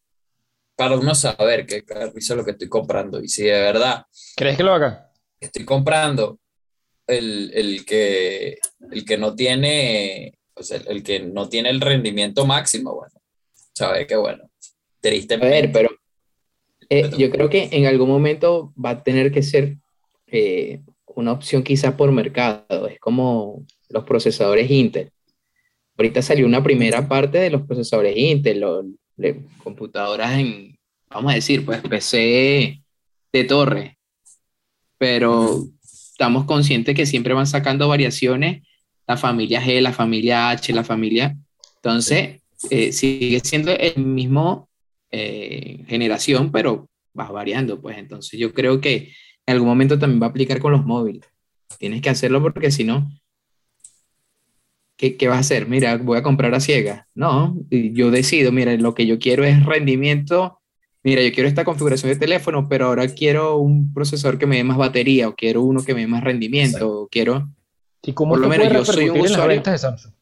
para 0.75 0.97
uno 0.97 1.13
saber 1.13 1.67
qué 1.67 1.83
carrizo 1.83 2.33
es 2.33 2.37
lo 2.37 2.43
que 2.45 2.51
estoy 2.51 2.69
comprando 2.69 3.21
y 3.21 3.27
si 3.27 3.43
de 3.43 3.51
verdad 3.51 4.05
¿Crees 4.35 4.57
que 4.57 4.63
lo 4.63 4.73
hagan? 4.73 4.99
estoy 5.39 5.65
comprando 5.65 6.39
el, 7.05 7.51
el 7.53 7.85
que, 7.85 8.57
el 8.91 9.05
que 9.05 9.17
no 9.17 9.35
tiene, 9.35 10.39
sea, 10.61 10.81
el 10.87 11.01
que 11.01 11.19
no 11.19 11.49
tiene 11.49 11.69
el 11.69 11.81
rendimiento 11.81 12.45
máximo, 12.45 12.93
bueno, 12.93 13.15
sabe 13.73 14.05
que 14.05 14.15
bueno, 14.15 14.43
A 14.43 14.49
tristemente. 15.01 15.49
ver, 15.49 15.71
pero 15.71 15.89
eh, 16.89 17.09
yo 17.17 17.31
creo 17.31 17.49
que 17.49 17.69
en 17.71 17.87
algún 17.87 18.09
momento 18.09 18.73
va 18.83 18.91
a 18.91 19.03
tener 19.03 19.31
que 19.31 19.41
ser 19.41 19.77
eh, 20.27 20.81
una 21.15 21.31
opción 21.31 21.63
quizás 21.63 21.93
por 21.95 22.11
mercado. 22.11 22.87
Es 22.87 22.99
como 22.99 23.65
los 23.89 24.03
procesadores 24.03 24.69
Intel. 24.69 25.11
Ahorita 25.97 26.21
salió 26.21 26.45
una 26.45 26.63
primera 26.63 27.07
parte 27.07 27.37
de 27.37 27.49
los 27.49 27.63
procesadores 27.63 28.17
Intel, 28.17 28.59
los, 28.59 28.85
de 29.15 29.41
computadoras 29.63 30.37
en, 30.37 30.77
vamos 31.09 31.31
a 31.31 31.35
decir, 31.35 31.65
pues 31.65 31.81
PC 31.81 32.81
de 33.31 33.43
torre. 33.43 33.97
Pero 34.97 35.63
estamos 35.83 36.45
conscientes 36.45 36.95
que 36.95 37.05
siempre 37.05 37.33
van 37.33 37.47
sacando 37.47 37.87
variaciones, 37.87 38.63
la 39.07 39.17
familia 39.17 39.61
G, 39.61 39.81
la 39.81 39.93
familia 39.93 40.49
H, 40.49 40.73
la 40.73 40.83
familia... 40.83 41.35
Entonces, 41.75 42.41
eh, 42.69 42.93
sigue 42.93 43.41
siendo 43.41 43.71
el 43.71 44.05
mismo 44.05 44.69
eh, 45.11 45.83
generación, 45.87 46.49
pero 46.49 46.89
va 47.17 47.29
variando, 47.29 47.81
pues 47.81 47.97
entonces 47.97 48.39
yo 48.39 48.53
creo 48.53 48.79
que 48.79 49.13
en 49.45 49.53
algún 49.53 49.67
momento 49.67 49.99
también 49.99 50.21
va 50.21 50.27
a 50.27 50.29
aplicar 50.29 50.59
con 50.59 50.71
los 50.71 50.85
móviles. 50.85 51.25
Tienes 51.77 52.01
que 52.01 52.09
hacerlo 52.09 52.41
porque 52.41 52.71
si 52.71 52.85
no, 52.85 53.11
¿qué, 54.97 55.17
qué 55.17 55.27
vas 55.27 55.37
a 55.37 55.41
hacer? 55.41 55.67
Mira, 55.67 55.97
voy 55.97 56.17
a 56.17 56.23
comprar 56.23 56.55
a 56.55 56.61
ciegas. 56.61 57.05
No, 57.13 57.55
yo 57.69 58.11
decido, 58.11 58.51
mira, 58.51 58.73
lo 58.77 58.95
que 58.95 59.05
yo 59.05 59.19
quiero 59.19 59.43
es 59.43 59.65
rendimiento. 59.65 60.59
Mira, 61.03 61.21
yo 61.21 61.33
quiero 61.33 61.49
esta 61.49 61.65
configuración 61.65 62.13
de 62.13 62.19
teléfono, 62.19 62.69
pero 62.69 62.85
ahora 62.85 63.07
quiero 63.09 63.57
un 63.57 63.93
procesador 63.93 64.39
que 64.39 64.47
me 64.47 64.55
dé 64.55 64.63
más 64.63 64.77
batería, 64.77 65.27
o 65.27 65.35
quiero 65.35 65.61
uno 65.63 65.83
que 65.83 65.93
me 65.93 66.01
dé 66.01 66.07
más 66.07 66.23
rendimiento, 66.23 67.01
o 67.01 67.07
quiero... 67.09 67.49
¿Y 68.05 68.13
cómo 68.13 68.31
Por 68.31 68.39
lo 68.41 68.49
menos 68.49 68.71
yo 68.71 68.85
soy 68.85 69.09
un 69.09 69.19
usuario- 69.21 69.47
ventas 69.47 69.73
de 69.73 69.77
Samsung? 69.79 70.13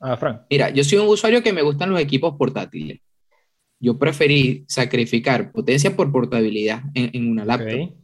Ah, 0.00 0.16
Frank. 0.16 0.42
Mira, 0.50 0.70
yo 0.70 0.82
soy 0.84 0.98
un 0.98 1.08
usuario 1.08 1.42
que 1.42 1.52
me 1.52 1.62
gustan 1.62 1.90
los 1.90 2.00
equipos 2.00 2.34
portátiles. 2.36 3.00
Yo 3.80 3.98
preferí 3.98 4.64
sacrificar 4.68 5.52
potencia 5.52 5.94
por 5.94 6.10
portabilidad 6.10 6.82
en, 6.94 7.10
en 7.12 7.30
una 7.30 7.44
laptop. 7.44 7.94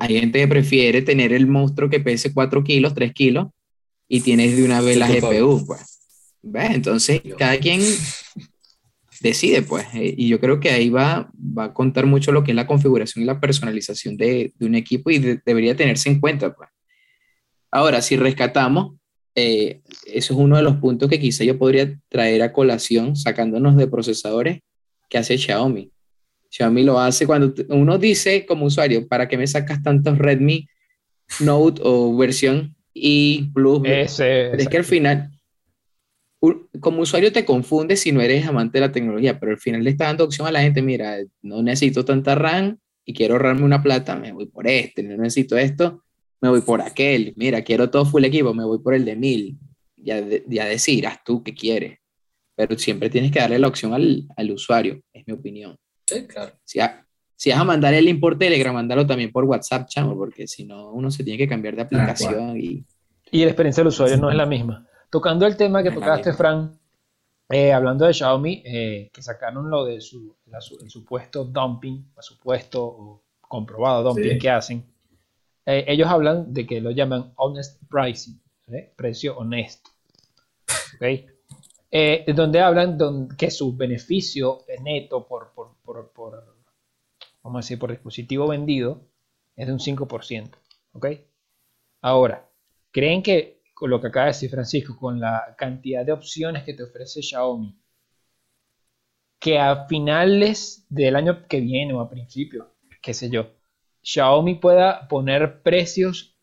Hay 0.00 0.20
gente 0.20 0.38
que 0.40 0.48
prefiere 0.48 1.02
tener 1.02 1.32
el 1.32 1.46
monstruo 1.46 1.90
que 1.90 2.00
pese 2.00 2.32
4 2.32 2.62
kilos, 2.64 2.94
3 2.94 3.12
kilos 3.12 3.48
y 4.08 4.20
tienes 4.20 4.56
de 4.56 4.64
una 4.64 4.80
vez 4.80 4.96
la. 4.96 5.08
GPU, 5.08 5.66
pues. 5.66 5.98
¿Ves? 6.42 6.70
Entonces, 6.70 7.20
cada 7.38 7.58
quien 7.58 7.80
decide, 9.20 9.62
pues. 9.62 9.86
eh, 9.94 10.14
Y 10.16 10.28
yo 10.28 10.40
creo 10.40 10.60
que 10.60 10.70
ahí 10.70 10.88
va, 10.90 11.30
va 11.36 11.64
a 11.64 11.74
contar 11.74 12.06
mucho 12.06 12.32
lo 12.32 12.42
que 12.42 12.52
es 12.52 12.56
la 12.56 12.66
configuración 12.66 13.22
y 13.22 13.26
la 13.26 13.40
personalización 13.40 14.16
de, 14.16 14.52
de 14.56 14.66
un 14.66 14.74
equipo 14.74 15.10
y 15.10 15.18
de- 15.18 15.40
debería 15.44 15.76
tenerse 15.76 16.08
en 16.08 16.20
cuenta, 16.20 16.54
pues. 16.54 16.68
Ahora, 17.70 18.02
si 18.02 18.16
rescatamos, 18.16 18.96
eh, 19.34 19.80
eso 20.06 20.34
es 20.34 20.40
uno 20.40 20.56
de 20.56 20.62
los 20.62 20.76
puntos 20.76 21.08
que 21.08 21.20
quizá 21.20 21.44
yo 21.44 21.56
podría 21.56 21.98
traer 22.08 22.42
a 22.42 22.52
colación 22.52 23.16
sacándonos 23.16 23.76
de 23.76 23.86
procesadores 23.86 24.60
que 25.08 25.18
hace 25.18 25.38
Xiaomi. 25.38 25.90
Xiaomi 26.50 26.82
lo 26.82 26.98
hace 26.98 27.26
cuando 27.26 27.54
uno 27.68 27.96
dice 27.98 28.44
como 28.44 28.66
usuario, 28.66 29.06
¿para 29.06 29.28
qué 29.28 29.38
me 29.38 29.46
sacas 29.46 29.82
tantos 29.82 30.18
Redmi 30.18 30.66
Note 31.40 31.80
o 31.84 32.16
versión 32.16 32.74
I 32.92 33.50
Plus? 33.54 33.82
Ese, 33.84 34.50
es 34.52 34.68
que 34.68 34.78
al 34.78 34.84
final, 34.84 35.30
como 36.80 37.02
usuario 37.02 37.32
te 37.32 37.44
confunde 37.44 37.96
si 37.96 38.10
no 38.10 38.20
eres 38.20 38.46
amante 38.46 38.78
de 38.78 38.86
la 38.86 38.92
tecnología, 38.92 39.38
pero 39.38 39.52
al 39.52 39.58
final 39.58 39.84
le 39.84 39.90
está 39.90 40.06
dando 40.06 40.24
opción 40.24 40.48
a 40.48 40.52
la 40.52 40.60
gente, 40.60 40.82
mira, 40.82 41.18
no 41.42 41.62
necesito 41.62 42.04
tanta 42.04 42.34
RAM 42.34 42.78
y 43.04 43.14
quiero 43.14 43.34
ahorrarme 43.34 43.62
una 43.62 43.82
plata, 43.82 44.16
me 44.16 44.32
voy 44.32 44.46
por 44.46 44.66
este, 44.66 45.04
no 45.04 45.16
necesito 45.16 45.56
esto, 45.56 46.02
me 46.40 46.48
voy 46.48 46.60
por 46.62 46.80
aquel, 46.80 47.32
mira, 47.36 47.62
quiero 47.62 47.90
todo 47.90 48.04
full 48.06 48.24
equipo, 48.24 48.54
me 48.54 48.64
voy 48.64 48.78
por 48.78 48.94
el 48.94 49.04
de 49.04 49.16
1000, 49.16 49.58
ya, 49.96 50.20
de- 50.22 50.44
ya 50.48 50.64
decidirás 50.66 51.22
tú 51.24 51.42
qué 51.42 51.54
quieres, 51.54 51.98
pero 52.54 52.78
siempre 52.78 53.10
tienes 53.10 53.30
que 53.30 53.38
darle 53.40 53.58
la 53.58 53.68
opción 53.68 53.92
al, 53.94 54.26
al 54.36 54.50
usuario, 54.50 55.00
es 55.12 55.26
mi 55.26 55.32
opinión. 55.34 55.76
Sí, 56.06 56.26
claro. 56.26 56.52
Si, 56.64 56.80
a- 56.80 57.06
si 57.36 57.50
vas 57.50 57.58
a 57.60 57.64
mandar 57.64 57.94
el 57.94 58.04
link 58.04 58.20
por 58.20 58.38
Telegram, 58.38 58.74
mándalo 58.74 59.06
también 59.06 59.30
por 59.32 59.44
WhatsApp, 59.44 59.88
chamo, 59.88 60.16
porque 60.16 60.46
si 60.46 60.64
no, 60.64 60.90
uno 60.92 61.10
se 61.10 61.24
tiene 61.24 61.38
que 61.38 61.48
cambiar 61.48 61.76
de 61.76 61.86
cual. 61.86 62.00
aplicación 62.00 62.56
y... 62.58 62.84
Y 63.32 63.40
la 63.44 63.46
experiencia 63.50 63.82
del 63.82 63.88
usuario 63.88 64.16
no 64.16 64.28
es 64.30 64.36
la 64.36 64.44
misma. 64.46 64.86
Tocando 65.08 65.46
el 65.46 65.56
tema 65.56 65.82
que 65.82 65.90
No 65.90 65.96
tocaste. 65.96 66.32
Fran, 66.32 66.76
eh, 67.48 67.72
hablando 67.72 68.04
de 68.04 68.12
Xiaomi, 68.12 68.62
eh, 68.64 69.10
que 69.12 69.22
sacaron 69.22 69.70
lo 69.70 69.84
de 69.84 70.00
su, 70.00 70.34
la 70.46 70.60
su- 70.60 70.78
el 70.82 70.90
supuesto 70.90 71.44
dumping, 71.44 72.12
el 72.16 72.22
supuesto 72.22 72.84
o 72.84 73.22
comprobado 73.40 74.02
dumping 74.02 74.32
Sí. 74.32 74.38
que 74.38 74.50
hacen, 74.50 74.84
eh, 75.66 75.84
ellos 75.88 76.08
hablan 76.08 76.52
de 76.52 76.66
que 76.66 76.80
lo 76.80 76.90
llaman 76.90 77.32
honest 77.36 77.82
pricing, 77.88 78.40
precio 78.96 79.36
honesto. 79.38 79.90
¿ok? 80.96 81.02
Eh, 81.92 82.24
de 82.26 82.32
donde 82.32 82.60
hablan 82.60 83.28
que 83.36 83.50
su 83.50 83.76
beneficio 83.76 84.64
neto 84.82 85.26
por, 85.26 85.52
por, 85.52 86.12
por, 86.12 86.56
vamos 87.42 87.58
a 87.58 87.62
decir, 87.64 87.78
por 87.78 87.90
dispositivo 87.90 88.48
vendido 88.48 89.08
es 89.56 89.66
de 89.66 89.72
un 89.72 89.78
5%. 89.80 90.50
¿ok? 90.92 91.06
Ahora, 92.02 92.48
¿creen 92.90 93.22
que 93.22 93.60
con 93.74 93.90
lo 93.90 94.00
que 94.00 94.08
acaba 94.08 94.26
de 94.26 94.32
decir 94.32 94.50
Francisco, 94.50 94.96
con 94.96 95.20
la 95.20 95.54
cantidad 95.56 96.04
de 96.04 96.12
opciones 96.12 96.64
que 96.64 96.74
te 96.74 96.82
ofrece 96.82 97.22
Xiaomi, 97.22 97.80
que 99.38 99.58
a 99.58 99.86
finales 99.86 100.84
del 100.90 101.16
año 101.16 101.46
que 101.48 101.60
viene 101.60 101.94
o 101.94 102.00
a 102.00 102.10
principios, 102.10 102.66
qué 103.00 103.14
sé 103.14 103.30
yo, 103.30 103.46
Xiaomi 104.02 104.56
pueda 104.56 105.06
poner 105.08 105.62
precios 105.62 106.36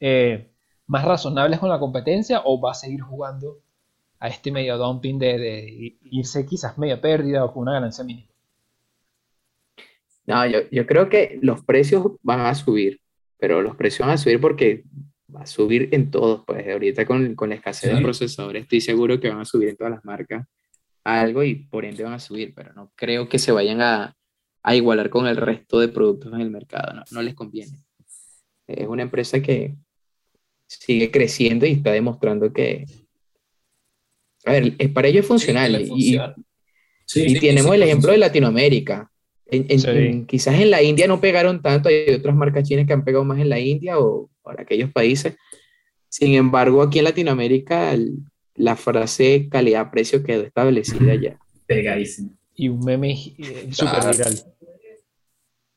eh, 0.00 0.50
más 0.86 1.04
razonables 1.04 1.58
con 1.58 1.68
la 1.68 1.78
competencia 1.78 2.42
o 2.44 2.60
va 2.60 2.72
a 2.72 2.74
seguir 2.74 3.00
jugando 3.00 3.58
a 4.18 4.28
este 4.28 4.52
medio 4.52 4.78
dumping 4.78 5.18
de, 5.18 5.38
de 5.38 5.96
irse 6.02 6.46
quizás 6.46 6.78
media 6.78 7.00
pérdida 7.00 7.44
o 7.44 7.52
con 7.52 7.62
una 7.62 7.72
ganancia 7.72 8.04
mínima? 8.04 8.28
No, 10.26 10.46
yo, 10.46 10.60
yo 10.70 10.86
creo 10.86 11.08
que 11.08 11.38
los 11.42 11.64
precios 11.64 12.06
van 12.22 12.40
a 12.40 12.54
subir, 12.54 13.00
pero 13.38 13.60
los 13.60 13.74
precios 13.74 14.06
van 14.06 14.14
a 14.14 14.18
subir 14.18 14.40
porque 14.40 14.84
va 15.34 15.42
a 15.42 15.46
subir 15.46 15.88
en 15.92 16.10
todos, 16.10 16.44
pues 16.46 16.68
ahorita 16.68 17.04
con, 17.04 17.34
con 17.34 17.48
la 17.48 17.56
escasez 17.56 17.94
de 17.94 18.00
procesadores 18.00 18.62
estoy 18.62 18.80
seguro 18.80 19.18
que 19.18 19.28
van 19.28 19.40
a 19.40 19.44
subir 19.44 19.70
en 19.70 19.76
todas 19.76 19.92
las 19.92 20.04
marcas 20.04 20.46
algo 21.04 21.42
y 21.42 21.54
por 21.56 21.84
ende 21.84 22.04
van 22.04 22.12
a 22.12 22.18
subir, 22.20 22.54
pero 22.54 22.72
no 22.74 22.92
creo 22.94 23.28
que 23.28 23.38
se 23.38 23.50
vayan 23.50 23.80
a, 23.80 24.14
a 24.62 24.76
igualar 24.76 25.10
con 25.10 25.26
el 25.26 25.36
resto 25.36 25.80
de 25.80 25.88
productos 25.88 26.32
en 26.32 26.40
el 26.40 26.50
mercado, 26.50 26.92
no, 26.94 27.02
no 27.10 27.22
les 27.22 27.34
conviene. 27.34 27.78
Es 28.66 28.86
una 28.86 29.02
empresa 29.02 29.40
que 29.42 29.74
sigue 30.66 31.10
creciendo 31.10 31.66
y 31.66 31.72
está 31.72 31.90
demostrando 31.92 32.52
que, 32.52 32.86
a 34.44 34.52
ver, 34.52 34.74
es- 34.78 34.90
para 34.90 35.08
ellos 35.08 35.22
es 35.22 35.28
funcional 35.28 35.72
Sí, 35.76 35.80
y- 35.80 35.84
y, 35.84 35.88
funciona. 35.88 36.34
Sí, 37.04 37.20
y 37.24 37.28
sí, 37.34 37.40
tenemos 37.40 37.70
sí, 37.70 37.76
el 37.76 37.82
ejemplo 37.82 38.12
de 38.12 38.18
Latinoamérica. 38.18 39.08
En- 39.46 39.66
en- 39.68 39.80
Sí. 39.80 39.88
en- 39.90 40.26
quizás 40.26 40.58
en 40.58 40.70
la 40.70 40.82
India 40.82 41.06
no 41.06 41.20
pegaron 41.20 41.60
tanto, 41.60 41.88
hay 41.90 42.14
otras 42.14 42.34
marcas 42.34 42.66
chinas 42.66 42.86
que 42.86 42.92
han 42.94 43.04
pegado 43.04 43.24
más 43.24 43.38
en 43.38 43.50
la 43.50 43.60
India 43.60 43.98
o 43.98 44.30
para 44.42 44.62
aquellos 44.62 44.90
países. 44.92 45.34
Sin 46.08 46.34
embargo, 46.34 46.80
aquí 46.82 46.98
en 47.00 47.04
Latinoamérica 47.04 47.92
el- 47.92 48.18
la 48.54 48.76
frase 48.76 49.48
calidad-precio 49.50 50.22
quedó 50.22 50.42
establecida 50.42 51.14
ya. 51.16 51.38
pegadísimo. 51.66 52.30
Y 52.54 52.68
un 52.68 52.80
meme 52.84 53.12
eh, 53.38 53.68
súper 53.72 54.00
Claro. 54.00 54.10
viral. 54.12 54.44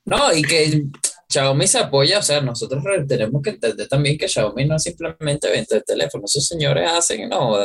No, 0.05 0.33
y 0.33 0.43
que 0.43 0.83
Xiaomi 1.27 1.65
se 1.67 1.79
apoya, 1.79 2.19
o 2.19 2.21
sea, 2.21 2.39
nosotros 2.41 2.83
tenemos 3.07 3.41
que 3.41 3.49
entender 3.51 3.87
también 3.87 4.17
que 4.17 4.27
Xiaomi 4.27 4.65
no 4.65 4.75
es 4.75 4.83
simplemente 4.83 5.49
vender 5.49 5.81
teléfonos, 5.83 6.29
esos 6.35 6.47
señores 6.47 6.89
hacen, 6.89 7.27
no, 7.27 7.57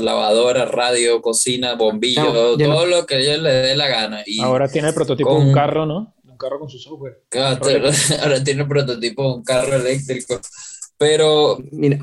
lavadora, 0.00 0.66
radio, 0.66 1.22
cocina, 1.22 1.74
bombillo, 1.74 2.22
No, 2.24 2.56
todo 2.58 2.86
lo 2.86 3.06
que 3.06 3.14
a 3.14 3.18
ellos 3.18 3.42
les 3.42 3.62
dé 3.62 3.76
la 3.76 3.88
gana. 3.88 4.22
Y 4.26 4.40
Ahora 4.42 4.68
tiene 4.68 4.88
el 4.88 4.94
prototipo 4.94 5.32
de 5.34 5.40
un 5.40 5.52
carro, 5.54 5.86
¿no? 5.86 6.14
Un 6.24 6.36
carro 6.36 6.58
con 6.60 6.68
su 6.68 6.78
software. 6.78 7.22
claro, 7.30 7.60
ahora 8.22 8.44
tiene 8.44 8.62
el 8.62 8.68
prototipo 8.68 9.22
de 9.22 9.28
un 9.36 9.42
carro 9.44 9.76
eléctrico. 9.76 10.38
Pero 10.98 11.58
Mira, 11.72 11.98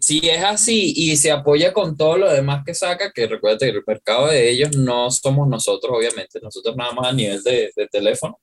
si 0.00 0.18
es 0.28 0.42
así 0.42 0.92
y 0.96 1.16
se 1.16 1.30
apoya 1.30 1.72
con 1.72 1.96
todo 1.96 2.18
lo 2.18 2.32
demás 2.32 2.62
que 2.64 2.74
saca, 2.74 3.12
que 3.12 3.26
recuerda 3.26 3.58
que 3.58 3.68
el 3.68 3.82
mercado 3.86 4.28
de 4.28 4.50
ellos 4.50 4.76
no 4.76 5.10
somos 5.10 5.48
nosotros, 5.48 5.92
obviamente, 5.96 6.40
nosotros 6.42 6.76
nada 6.76 6.92
más 6.92 7.08
a 7.08 7.12
nivel 7.12 7.42
de, 7.42 7.70
de 7.76 7.86
teléfono. 7.88 8.38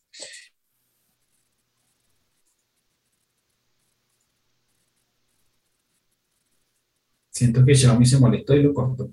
Siento 7.31 7.63
que 7.65 7.73
Xiaomi 7.73 8.05
se 8.05 8.19
molestó 8.19 8.53
y 8.53 8.63
lo 8.63 8.73
cortó. 8.73 9.09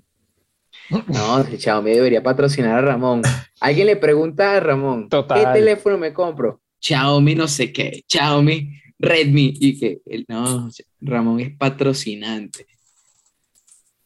no, 1.07 1.43
Xiaomi 1.43 1.91
debería 1.91 2.21
patrocinar 2.21 2.77
a 2.77 2.81
Ramón. 2.81 3.21
Alguien 3.59 3.87
le 3.87 3.95
pregunta 3.95 4.55
a 4.55 4.59
Ramón, 4.59 5.09
Total. 5.09 5.39
¿qué 5.39 5.59
teléfono 5.59 5.97
me 5.97 6.13
compro? 6.13 6.61
Xiaomi 6.79 7.35
no 7.35 7.47
sé 7.47 7.71
qué, 7.71 8.03
Xiaomi 8.07 8.69
Redmi. 8.99 9.53
Y 9.59 9.79
que, 9.79 9.99
no, 10.27 10.69
Ramón 11.01 11.39
es 11.39 11.55
patrocinante. 11.57 12.65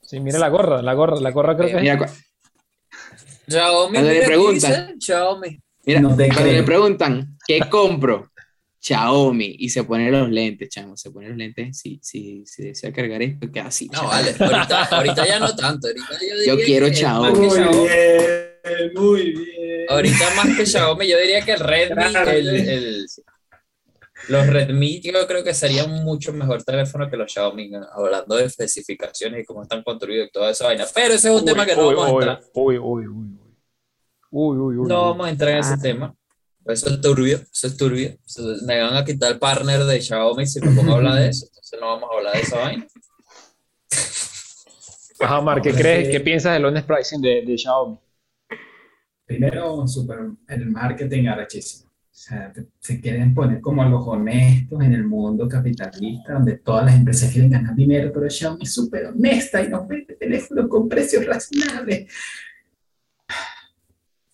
Sí, 0.01 0.19
mira 0.19 0.37
la 0.39 0.49
gorra, 0.49 0.81
la 0.81 0.93
gorra, 0.93 1.19
la 1.21 1.31
gorra 1.31 1.55
creo 1.55 1.69
que 1.69 1.75
es 1.75 1.81
Mira, 1.81 1.97
cu- 1.97 2.05
Xiaomi, 3.47 3.93
Cuando 3.93 4.09
le 4.09 4.13
mira, 4.15 4.19
¿qué 4.21 4.25
preguntan. 4.27 4.71
dice? 4.87 4.95
Xiaomi. 4.99 5.59
Mira, 5.85 5.99
No 6.01 6.09
cuando 6.09 6.25
creo. 6.35 6.51
le 6.53 6.63
preguntan, 6.63 7.37
¿qué 7.47 7.59
compro? 7.69 8.31
Xiaomi. 8.79 9.55
Y 9.59 9.69
se 9.69 9.83
pone 9.83 10.11
los 10.11 10.29
lentes, 10.29 10.69
chamo. 10.69 10.97
Se 10.97 11.11
pone 11.11 11.29
los 11.29 11.37
lentes. 11.37 11.77
Si, 11.77 11.99
si, 12.03 12.43
si 12.45 12.63
desea 12.63 12.91
cargar 12.91 13.21
esto, 13.21 13.49
queda 13.51 13.67
así. 13.67 13.87
No, 13.87 13.93
chamo. 13.99 14.09
vale, 14.09 14.35
ahorita, 14.39 14.83
ahorita 14.85 15.25
ya 15.27 15.39
no 15.39 15.55
tanto. 15.55 15.87
Ahorita 15.87 16.07
yo, 16.21 16.35
Yo 16.45 16.55
diría 16.55 16.65
quiero 16.65 16.85
que 16.87 16.95
Xiaomi. 16.95 17.33
que 17.33 17.39
Muy 17.39 17.49
Xiaomi- 17.49 17.83
bien, 17.83 18.93
muy 18.95 19.31
bien. 19.33 19.85
Ahorita 19.89 20.35
más 20.35 20.57
que 20.57 20.65
Xiaomi, 20.65 21.07
yo 21.07 21.17
diría 21.19 21.41
que 21.45 21.51
el 21.53 21.59
Redmi, 21.59 21.95
Claro, 22.11 22.31
el, 22.31 22.47
el- 22.49 23.05
los 24.31 24.47
Redmi, 24.47 25.01
yo 25.01 25.27
creo 25.27 25.43
que 25.43 25.53
serían 25.53 26.03
mucho 26.03 26.33
mejor 26.33 26.63
teléfono 26.63 27.09
que 27.09 27.17
los 27.17 27.31
Xiaomi, 27.31 27.71
hablando 27.93 28.35
de 28.35 28.45
especificaciones 28.45 29.41
y 29.41 29.45
cómo 29.45 29.61
están 29.63 29.83
construidos 29.83 30.27
y 30.27 30.31
toda 30.31 30.49
esa 30.51 30.65
vaina. 30.65 30.85
Pero 30.95 31.13
ese 31.13 31.29
es 31.33 31.39
un 31.39 31.45
tema 31.45 31.65
que 31.65 31.75
no 31.75 31.87
uy, 31.87 31.95
vamos 31.95 32.09
a 32.09 32.13
entrar. 32.13 32.41
uy, 32.53 32.77
uy, 32.77 33.07
uy, 33.07 33.07
uy. 33.07 33.37
Uy, 34.33 34.57
uy, 34.57 34.77
uy, 34.77 34.87
No 34.87 35.01
vamos 35.09 35.27
a 35.27 35.29
entrar 35.29 35.51
en 35.51 35.57
ese 35.59 35.73
Ah. 35.73 35.79
tema. 35.81 36.15
Eso 36.65 36.89
es 36.89 37.01
turbio, 37.01 37.37
eso 37.51 37.67
es 37.67 37.75
turbio. 37.77 38.15
Me 38.65 38.81
van 38.81 38.95
a 38.95 39.03
quitar 39.03 39.31
el 39.33 39.39
partner 39.39 39.83
de 39.83 39.99
Xiaomi 40.01 40.45
si 40.47 40.61
me 40.61 40.71
pongo 40.75 40.93
a 40.93 40.95
hablar 40.95 41.15
de 41.19 41.27
eso. 41.29 41.45
Entonces 41.47 41.79
no 41.81 41.87
vamos 41.87 42.09
a 42.13 42.17
hablar 42.17 42.33
de 42.35 42.39
esa 42.41 42.57
vaina. 42.57 42.87
Ajá, 45.19 45.41
Mar, 45.41 45.61
¿qué 45.61 45.71
crees? 45.73 46.07
sí. 46.07 46.11
¿Qué 46.13 46.19
piensas 46.19 46.53
del 46.53 46.65
honest 46.65 46.87
pricing 46.87 47.21
de, 47.21 47.43
de 47.45 47.57
Xiaomi? 47.57 47.97
Primero, 49.25 49.87
super, 49.87 50.17
el 50.47 50.65
marketing 50.71 51.27
arrechísimo. 51.27 51.90
O 52.21 52.23
sea, 52.23 52.53
se 52.79 53.01
quieren 53.01 53.33
poner 53.33 53.59
como 53.61 53.83
los 53.83 54.07
honestos 54.07 54.79
en 54.83 54.93
el 54.93 55.03
mundo 55.03 55.49
capitalista, 55.49 56.33
donde 56.33 56.57
todas 56.57 56.85
las 56.85 56.95
empresas 56.95 57.31
quieren 57.31 57.49
ganar 57.49 57.75
dinero, 57.75 58.11
pero 58.13 58.29
Xiaomi 58.29 58.61
es 58.61 58.71
súper 58.75 59.07
honesta 59.07 59.59
y 59.63 59.69
nos 59.69 59.87
vende 59.87 60.13
teléfonos 60.13 60.67
con 60.69 60.87
precios 60.87 61.25
razonables. 61.25 62.13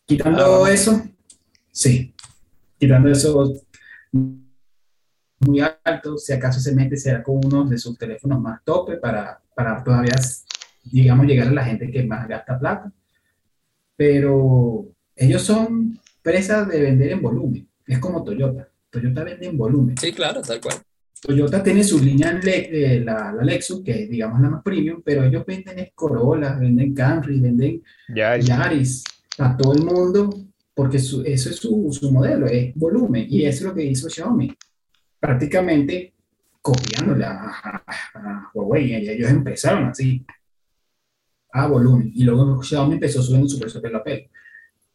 Quitando 0.06 0.66
Ah. 0.66 0.70
eso, 0.70 1.02
sí, 1.72 2.14
quitando 2.78 3.10
eso 3.10 3.54
muy 4.12 5.62
alto, 5.86 6.18
si 6.18 6.34
acaso 6.34 6.60
se 6.60 6.76
mete, 6.76 6.98
será 6.98 7.24
con 7.24 7.40
uno 7.46 7.64
de 7.64 7.78
sus 7.78 7.98
teléfonos 7.98 8.42
más 8.42 8.66
tope 8.66 8.98
para, 8.98 9.42
para 9.56 9.82
todavía, 9.82 10.16
digamos, 10.84 11.26
llegar 11.26 11.48
a 11.48 11.52
la 11.52 11.64
gente 11.64 11.90
que 11.90 12.04
más 12.04 12.28
gasta 12.28 12.60
plata 12.60 12.92
pero 13.96 14.86
ellos 15.16 15.42
son 15.42 16.00
presas 16.22 16.68
de 16.68 16.82
vender 16.82 17.14
en 17.14 17.22
volumen. 17.22 17.67
Es 17.88 18.00
como 18.00 18.24
Toyota. 18.24 18.68
Toyota 18.90 19.24
vende 19.24 19.48
en 19.48 19.58
volumen. 19.58 19.98
Sí, 19.98 20.12
claro, 20.12 20.42
tal 20.42 20.60
cual. 20.62 20.76
Toyota 21.22 21.64
tiene 21.64 21.84
su 21.84 22.00
línea, 22.04 22.34
Le- 22.34 22.96
eh, 22.98 23.00
la, 23.00 23.32
la 23.34 23.44
Lexus, 23.44 23.82
que 23.84 24.04
es, 24.04 24.10
digamos, 24.10 24.40
la 24.40 24.50
más 24.50 24.64
premium, 24.64 25.02
pero 25.04 25.24
ellos 25.24 25.44
venden 25.46 25.90
Corolla, 25.96 26.56
venden 26.60 26.94
Camry, 26.94 27.40
venden 27.40 27.82
Ya, 28.16 28.38
Yaris 28.38 29.04
a 29.40 29.58
todo 29.58 29.74
el 29.74 29.84
mundo, 29.84 30.30
porque 30.76 31.00
su- 31.00 31.24
eso 31.24 31.50
es 31.50 31.56
su, 31.56 31.90
su 31.92 32.12
modelo, 32.12 32.46
es 32.46 32.74
volumen. 32.76 33.26
Y 33.28 33.46
eso 33.46 33.60
es 33.60 33.70
lo 33.70 33.74
que 33.74 33.84
hizo 33.86 34.10
Xiaomi. 34.10 34.54
Prácticamente 35.20 36.14
copiándole 36.62 37.26
a, 37.26 37.32
a- 37.34 37.84
a 38.14 38.52
Huawei. 38.54 38.92
Y 38.92 39.10
ellos 39.10 39.30
empezaron 39.32 39.86
así, 39.86 40.24
a 41.52 41.68
volumen. 41.68 42.12
Y 42.14 42.24
luego 42.24 42.62
Xiaomi 42.62 42.94
empezó 42.96 43.22
subiendo 43.24 43.48
su 43.50 43.60
precio 43.60 43.82
pelo 43.82 43.98
a 43.98 44.04
pelo. 44.04 44.28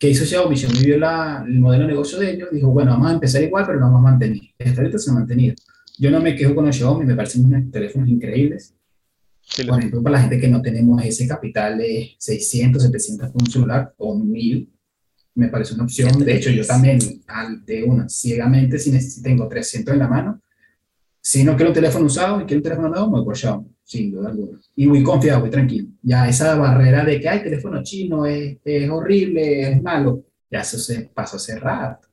¿Qué 0.03 0.11
hizo 0.11 0.25
Xiaomi? 0.25 0.57
Xiaomi 0.57 0.81
vio 0.81 0.99
la- 0.99 1.45
el 1.47 1.61
modelo 1.61 1.85
de 1.85 1.91
negocio 1.93 2.19
de 2.19 2.33
ellos, 2.33 2.49
dijo, 2.51 2.73
bueno, 2.73 2.91
vamos 2.91 3.09
a 3.09 3.15
empezar 3.15 3.41
igual, 3.41 3.65
pero 3.65 3.79
lo 3.79 3.85
vamos 3.87 4.01
a 4.01 4.11
mantener. 4.11 4.41
Hasta 4.59 4.81
ahorita 4.81 4.99
se 4.99 5.11
ha 5.13 5.15
mantenido. 5.15 5.55
Yo 5.97 6.11
no 6.11 6.21
me 6.21 6.35
quejo 6.35 6.57
con 6.57 6.67
los 6.67 6.75
Xiaomi, 6.75 7.05
me 7.07 7.15
parecen 7.15 7.47
unos 7.47 7.71
teléfonos 7.71 8.09
increíbles. 8.09 8.75
Sí, 9.43 9.63
Por 9.63 9.79
ejemplo, 9.79 10.03
para 10.03 10.17
la 10.17 10.23
gente 10.23 10.41
que 10.41 10.49
no 10.49 10.61
tenemos 10.61 11.01
ese 11.05 11.29
capital 11.29 11.79
de 11.79 12.17
600, 12.19 12.83
700 12.83 13.31
por 13.31 13.43
un 13.43 13.49
celular 13.49 13.95
o 13.97 14.19
1000, 14.19 14.69
me 15.37 15.47
parece 15.47 15.75
una 15.75 15.85
opción. 15.85 16.19
De 16.25 16.35
hecho, 16.37 16.51
yo 16.51 16.67
también, 16.67 16.99
al 17.29 17.65
de 17.65 17.85
una, 17.85 18.09
ciegamente, 18.09 18.81
si 18.81 19.23
tengo 19.23 19.47
300 19.47 19.93
en 19.93 20.01
la 20.01 20.09
mano, 20.09 20.43
si 21.21 21.45
no 21.45 21.55
quiero 21.55 21.71
un 21.71 21.75
teléfono 21.75 22.07
usado 22.07 22.41
y 22.41 22.45
quiero 22.45 22.59
un 22.59 22.65
teléfono 22.65 22.89
nuevo, 22.89 23.07
me 23.07 23.19
voy 23.19 23.25
por 23.25 23.37
Xiaomi, 23.37 23.72
sin 23.85 24.11
duda 24.13 24.31
alguna. 24.31 24.59
Y 24.77 24.87
voy 24.87 25.03
confiado, 25.03 25.41
voy 25.41 25.51
tranquilo. 25.51 25.89
Ya 26.03 26.29
esa 26.29 26.55
barrera 26.57 27.05
de 27.05 27.21
que 27.21 27.29
hay 27.29 27.43
teléfono 27.43 27.83
chino 27.83 28.25
es, 28.27 28.59
es 28.65 28.91
horrible, 28.91 29.71
es 29.73 29.83
malo, 29.83 30.25
ya 30.51 30.61
eso 30.61 30.79
se 30.79 31.11
pasó 31.15 31.37
hace 31.37 31.59
rato. 31.59 32.09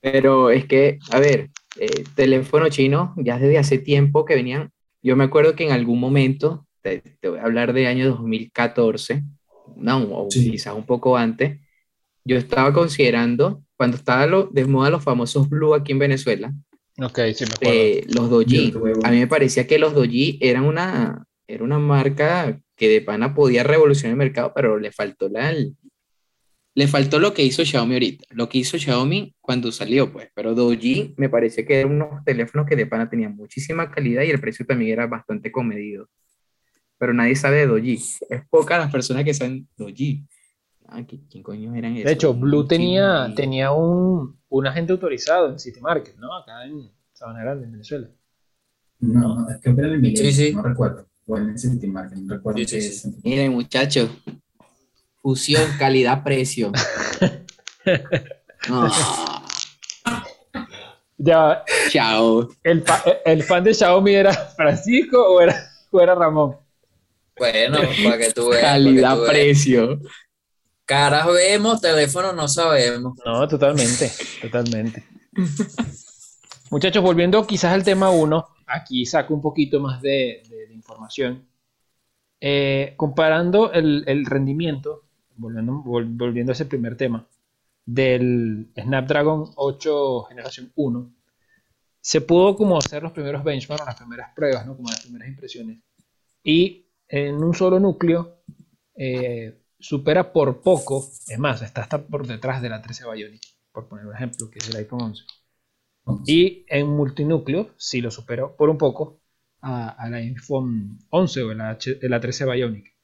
Pero 0.00 0.50
es 0.50 0.66
que, 0.66 0.98
a 1.10 1.18
ver, 1.18 1.50
eh, 1.78 2.04
teléfono 2.14 2.68
chino, 2.68 3.14
ya 3.16 3.38
desde 3.38 3.58
hace 3.58 3.78
tiempo 3.78 4.24
que 4.24 4.34
venían, 4.34 4.70
yo 5.02 5.16
me 5.16 5.24
acuerdo 5.24 5.54
que 5.54 5.64
en 5.64 5.72
algún 5.72 5.98
momento, 5.98 6.66
te, 6.82 6.98
te 7.20 7.28
voy 7.28 7.38
a 7.38 7.44
hablar 7.44 7.72
de 7.72 7.86
año 7.86 8.06
2014, 8.10 9.22
no, 9.76 10.02
o 10.02 10.30
Sí. 10.30 10.50
quizás 10.50 10.74
un 10.74 10.84
poco 10.84 11.16
antes, 11.16 11.58
yo 12.24 12.36
estaba 12.36 12.72
considerando, 12.72 13.62
cuando 13.76 13.96
estaba 13.96 14.26
lo, 14.26 14.44
de 14.44 14.64
moda 14.66 14.90
los 14.90 15.02
famosos 15.02 15.48
Blue 15.48 15.74
aquí 15.74 15.92
en 15.92 15.98
Venezuela, 15.98 16.52
Ok, 17.00 17.18
sí 17.34 17.44
me 17.44 17.54
acuerdo. 17.54 17.72
eh, 17.74 18.04
los 18.08 18.30
Doji, 18.30 18.72
a 19.04 19.10
mí 19.10 19.18
me 19.18 19.26
parecía 19.26 19.66
que 19.66 19.78
los 19.78 19.94
Doji 19.94 20.38
eran 20.40 20.64
una, 20.64 21.24
era 21.48 21.64
una 21.64 21.78
marca 21.78 22.60
que 22.76 22.88
de 22.88 23.00
pana 23.00 23.34
podía 23.34 23.64
revolucionar 23.64 24.12
el 24.12 24.18
mercado, 24.18 24.52
pero 24.54 24.78
le 24.78 24.92
faltó 24.92 25.28
la, 25.28 25.50
el- 25.50 25.76
le 26.76 26.88
faltó 26.88 27.18
lo 27.20 27.32
que 27.34 27.42
hizo 27.44 27.64
Xiaomi 27.64 27.94
ahorita, 27.94 28.24
lo 28.30 28.48
que 28.48 28.58
hizo 28.58 28.76
Xiaomi 28.78 29.34
cuando 29.40 29.70
salió, 29.70 30.12
pues, 30.12 30.28
pero 30.34 30.54
Doji 30.54 31.14
me 31.16 31.28
parece 31.28 31.64
que 31.64 31.80
eran 31.80 31.92
unos 31.92 32.24
teléfonos 32.24 32.66
que 32.66 32.74
de 32.76 32.86
pana 32.86 33.08
tenían 33.08 33.36
muchísima 33.36 33.90
calidad 33.90 34.22
y 34.22 34.30
el 34.30 34.40
precio 34.40 34.66
también 34.66 34.92
era 34.92 35.06
bastante 35.06 35.52
comedido. 35.52 36.08
Pero 36.98 37.12
nadie 37.12 37.36
sabe 37.36 37.58
de 37.58 37.66
Doji, 37.66 37.94
es 37.94 38.42
pocas 38.50 38.78
las 38.78 38.90
personas 38.92 39.24
que 39.24 39.34
saben 39.34 39.68
Doji. 39.76 40.24
Ah, 40.88 41.00
¿qui- 41.00 41.22
¿quién 41.30 41.42
coño 41.42 41.74
eran 41.74 41.92
esos? 41.96 42.04
De 42.04 42.12
hecho, 42.12 42.34
Blue 42.34 42.66
tenía, 42.66 43.28
y- 43.30 43.34
tenía 43.34 43.72
un, 43.72 44.38
un 44.48 44.66
agente 44.66 44.92
autorizado 44.92 45.48
en 45.50 45.58
City 45.58 45.80
Market, 45.80 46.16
¿no? 46.16 46.34
Acá 46.36 46.64
en 46.64 46.90
Sabana 47.12 47.40
Grande, 47.42 47.64
en 47.66 47.72
Venezuela. 47.72 48.08
No, 49.00 49.46
creo 49.60 49.74
que 49.74 49.80
era 49.80 49.88
en 49.88 49.94
el 49.94 50.00
Milenio, 50.00 50.30
Sí, 50.32 50.48
sí. 50.48 50.54
no 50.54 50.62
recuerdo. 50.62 51.06
O 51.26 51.36
en 51.38 51.50
el 51.50 51.58
City 51.58 51.86
Market, 51.86 52.18
no 52.18 52.34
recuerdo. 52.34 52.58
Sí, 52.58 52.64
sí, 52.66 52.76
qué 52.76 52.82
sí. 52.82 53.08
es. 53.08 53.24
Miren, 53.24 53.52
muchachos, 53.52 54.10
fusión, 55.22 55.62
calidad, 55.78 56.22
precio. 56.22 56.70
No, 58.68 58.88
Ya, 61.18 61.62
chao. 61.90 62.48
¿el, 62.62 62.82
fa- 62.82 63.02
el 63.24 63.42
fan 63.42 63.62
de 63.62 63.74
Xiaomi 63.74 64.14
era 64.14 64.32
Francisco 64.32 65.18
o 65.34 65.40
era, 65.40 65.54
o 65.90 66.00
era 66.00 66.14
Ramón? 66.14 66.56
Bueno, 67.38 67.78
para 68.04 68.18
que 68.18 68.32
tú 68.32 68.48
veas. 68.48 68.62
para 69.26 69.38
Caras 70.86 71.26
vemos, 71.26 71.80
teléfono 71.80 72.32
no 72.32 72.46
sabemos. 72.46 73.14
No, 73.24 73.48
totalmente, 73.48 74.12
totalmente. 74.42 75.04
Muchachos, 76.70 77.02
volviendo 77.02 77.46
quizás 77.46 77.72
al 77.72 77.84
tema 77.84 78.10
1, 78.10 78.46
aquí 78.66 79.06
saco 79.06 79.32
un 79.34 79.40
poquito 79.40 79.80
más 79.80 80.02
de, 80.02 80.42
información. 80.72 81.46
Eh, 82.40 82.92
comparando 82.96 83.72
el, 83.72 84.26
rendimiento, 84.26 85.04
volviendo, 85.36 85.72
vol- 85.72 86.16
volviendo 86.16 86.52
a 86.52 86.54
ese 86.54 86.66
primer 86.66 86.96
tema, 86.96 87.26
del 87.86 88.70
Snapdragon 88.78 89.52
8 89.56 90.24
generación 90.24 90.70
1, 90.74 91.10
se 92.00 92.20
pudo 92.20 92.54
como 92.56 92.76
hacer 92.76 93.02
los 93.02 93.12
primeros 93.12 93.42
benchmarks, 93.42 93.86
las 93.86 93.96
primeras 93.96 94.34
pruebas, 94.34 94.66
¿no? 94.66 94.76
como 94.76 94.90
las 94.90 95.00
primeras 95.00 95.28
impresiones. 95.28 95.78
Y 96.42 96.84
en 97.08 97.42
un 97.42 97.54
solo 97.54 97.80
núcleo 97.80 98.40
eh, 98.94 99.58
supera 99.84 100.32
por 100.32 100.62
poco, 100.62 100.96
es 101.28 101.38
más, 101.38 101.62
está 101.62 101.82
hasta 101.82 102.06
por 102.06 102.26
detrás 102.26 102.62
de 102.62 102.68
la 102.70 102.82
13 102.82 103.04
Bionic, 103.10 103.42
por 103.72 103.88
poner 103.88 104.06
un 104.06 104.14
ejemplo, 104.14 104.50
que 104.50 104.58
es 104.60 104.68
el 104.68 104.76
iPhone 104.76 105.02
11. 105.02 105.24
Y 106.26 106.64
en 106.68 106.88
multinúcleo 106.88 107.70
sí 107.76 108.00
lo 108.00 108.10
superó 108.10 108.56
por 108.56 108.70
un 108.70 108.78
poco 108.78 109.20
a, 109.60 109.90
a 109.90 110.10
la 110.10 110.18
iPhone 110.18 110.98
11 111.10 111.42
o 111.42 111.50
a 111.50 111.54
la, 111.54 111.70
H- 111.70 111.96
de 111.96 112.08
la 112.08 112.20
13 112.20 112.44
Bionic. 112.46 112.94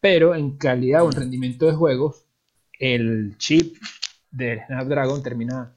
Pero 0.00 0.34
en 0.34 0.56
calidad 0.58 1.04
o 1.04 1.10
en 1.10 1.16
rendimiento 1.16 1.66
de 1.66 1.74
juegos, 1.74 2.26
el 2.78 3.36
chip 3.38 3.76
del 4.30 4.60
Snapdragon 4.66 5.22
termina 5.22 5.76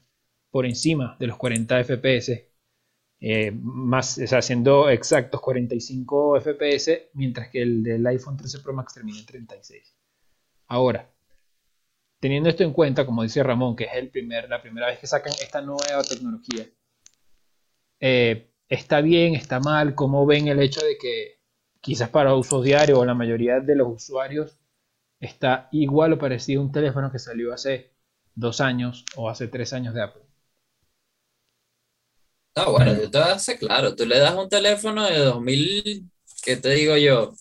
por 0.50 0.66
encima 0.66 1.16
de 1.18 1.26
los 1.28 1.36
40 1.36 1.80
FPS, 1.80 2.48
eh, 3.20 3.50
más, 3.52 4.18
o 4.18 4.26
sea, 4.26 4.42
siendo 4.42 4.88
exactos 4.90 5.40
45 5.40 6.36
FPS, 6.40 7.10
mientras 7.14 7.50
que 7.50 7.62
el 7.62 7.82
del 7.82 8.06
iPhone 8.06 8.36
13 8.36 8.60
Pro 8.60 8.74
Max 8.74 8.94
termina 8.94 9.18
en 9.20 9.26
36. 9.26 9.94
Ahora, 10.66 11.10
teniendo 12.20 12.48
esto 12.48 12.62
en 12.64 12.72
cuenta, 12.72 13.04
como 13.06 13.22
dice 13.22 13.42
Ramón, 13.42 13.76
que 13.76 13.84
es 13.84 13.94
el 13.94 14.10
primer, 14.10 14.48
la 14.48 14.62
primera 14.62 14.86
vez 14.86 14.98
que 14.98 15.06
sacan 15.06 15.32
esta 15.42 15.60
nueva 15.60 16.02
tecnología, 16.08 16.66
eh, 18.00 18.50
¿está 18.68 19.00
bien, 19.00 19.34
está 19.34 19.60
mal? 19.60 19.94
¿Cómo 19.94 20.26
ven 20.26 20.48
el 20.48 20.60
hecho 20.60 20.80
de 20.84 20.96
que 20.96 21.40
quizás 21.80 22.08
para 22.08 22.34
usos 22.34 22.64
diarios 22.64 22.98
o 22.98 23.04
la 23.04 23.14
mayoría 23.14 23.60
de 23.60 23.76
los 23.76 23.88
usuarios 23.88 24.58
está 25.20 25.68
igual 25.72 26.14
o 26.14 26.18
parecido 26.18 26.62
a 26.62 26.64
un 26.64 26.72
teléfono 26.72 27.12
que 27.12 27.18
salió 27.18 27.52
hace 27.52 27.92
dos 28.34 28.60
años 28.60 29.04
o 29.16 29.28
hace 29.28 29.48
tres 29.48 29.72
años 29.72 29.94
de 29.94 30.02
Apple? 30.02 30.22
No, 32.56 32.72
bueno, 32.72 32.94
yo 32.94 33.10
te 33.10 33.18
hacer 33.18 33.58
claro. 33.58 33.94
Tú 33.94 34.06
le 34.06 34.18
das 34.18 34.34
un 34.34 34.48
teléfono 34.48 35.04
de 35.04 35.18
2000, 35.18 36.10
¿qué 36.42 36.56
te 36.56 36.70
digo 36.70 36.96
yo? 36.96 37.34